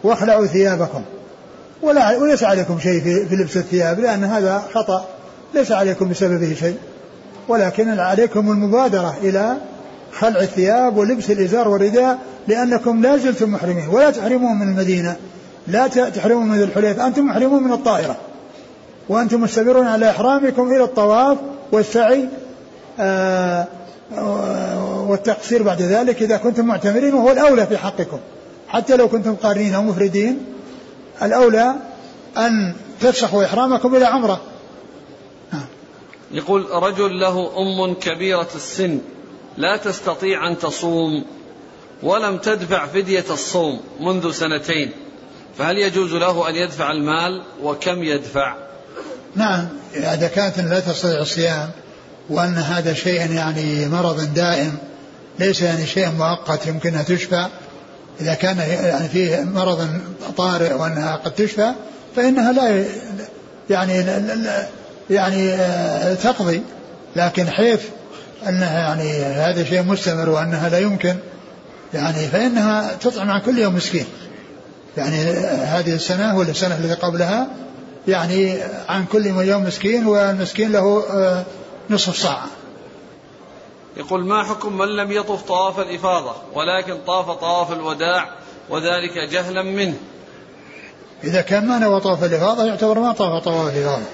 [0.04, 1.02] واخلعوا ثيابكم.
[1.82, 5.06] ولا وليس عليكم شيء في, في لبس الثياب لأن هذا خطأ.
[5.54, 6.78] ليس عليكم بسببه شيء.
[7.48, 9.58] ولكن عليكم المبادرة إلى
[10.14, 13.88] خلع الثياب ولبس الإزار والرداء لأنكم لا زلتم محرمين.
[13.88, 15.16] ولا تحرمون من المدينة.
[15.68, 18.18] لا تحرمون من الحليفة أنتم محرمون من الطائرة.
[19.10, 21.38] وأنتم مستمرون على إحرامكم إلى الطواف
[21.72, 22.30] والسعي
[23.00, 23.68] آه،
[25.08, 28.18] والتقصير بعد ذلك إذا كنتم معتمرين وهو الأولى في حقكم.
[28.68, 30.40] حتى لو كنتم قارنين أو مفردين
[31.22, 31.76] الأولى
[32.38, 34.42] أن تفسخوا إحرامكم إلى عمرة.
[36.32, 39.00] يقول رجل له أم كبيرة السن.
[39.58, 41.26] لا تستطيع أن تصوم
[42.04, 44.92] ولم تدفع فدية الصوم منذ سنتين
[45.58, 48.56] فهل يجوز له أن يدفع المال وكم يدفع؟
[49.36, 51.70] نعم إذا كانت لا تستطيع الصيام
[52.30, 54.78] وأن هذا شيء يعني مرض دائم
[55.40, 57.48] ليس يعني شيء مؤقت يمكنها تشفى
[58.22, 59.88] إذا كان يعني فيه مرض
[60.38, 61.72] طارئ وأنها قد تشفى
[62.16, 62.86] فإنها لا
[63.70, 64.68] يعني لا
[65.10, 66.62] يعني آه، تقضي
[67.16, 67.82] لكن حيث
[68.48, 71.16] أنها يعني هذا شيء مستمر وأنها لا يمكن
[71.94, 74.06] يعني فإنها تطعم عن كل يوم مسكين.
[74.98, 75.16] يعني
[75.66, 77.48] هذه السنة ولا السنة التي قبلها
[78.08, 78.58] يعني
[78.90, 81.44] عن كل يوم مسكين والمسكين له آه،
[81.90, 82.42] نصف صاع
[83.98, 88.30] يقول ما حكم من لم يطف طواف الإفاضة ولكن طاف طواف الوداع
[88.70, 89.98] وذلك جهلا منه؟
[91.24, 94.06] إذا كان ما نوى طواف الإفاضة يعتبر ما طاف طواف الإفاضة.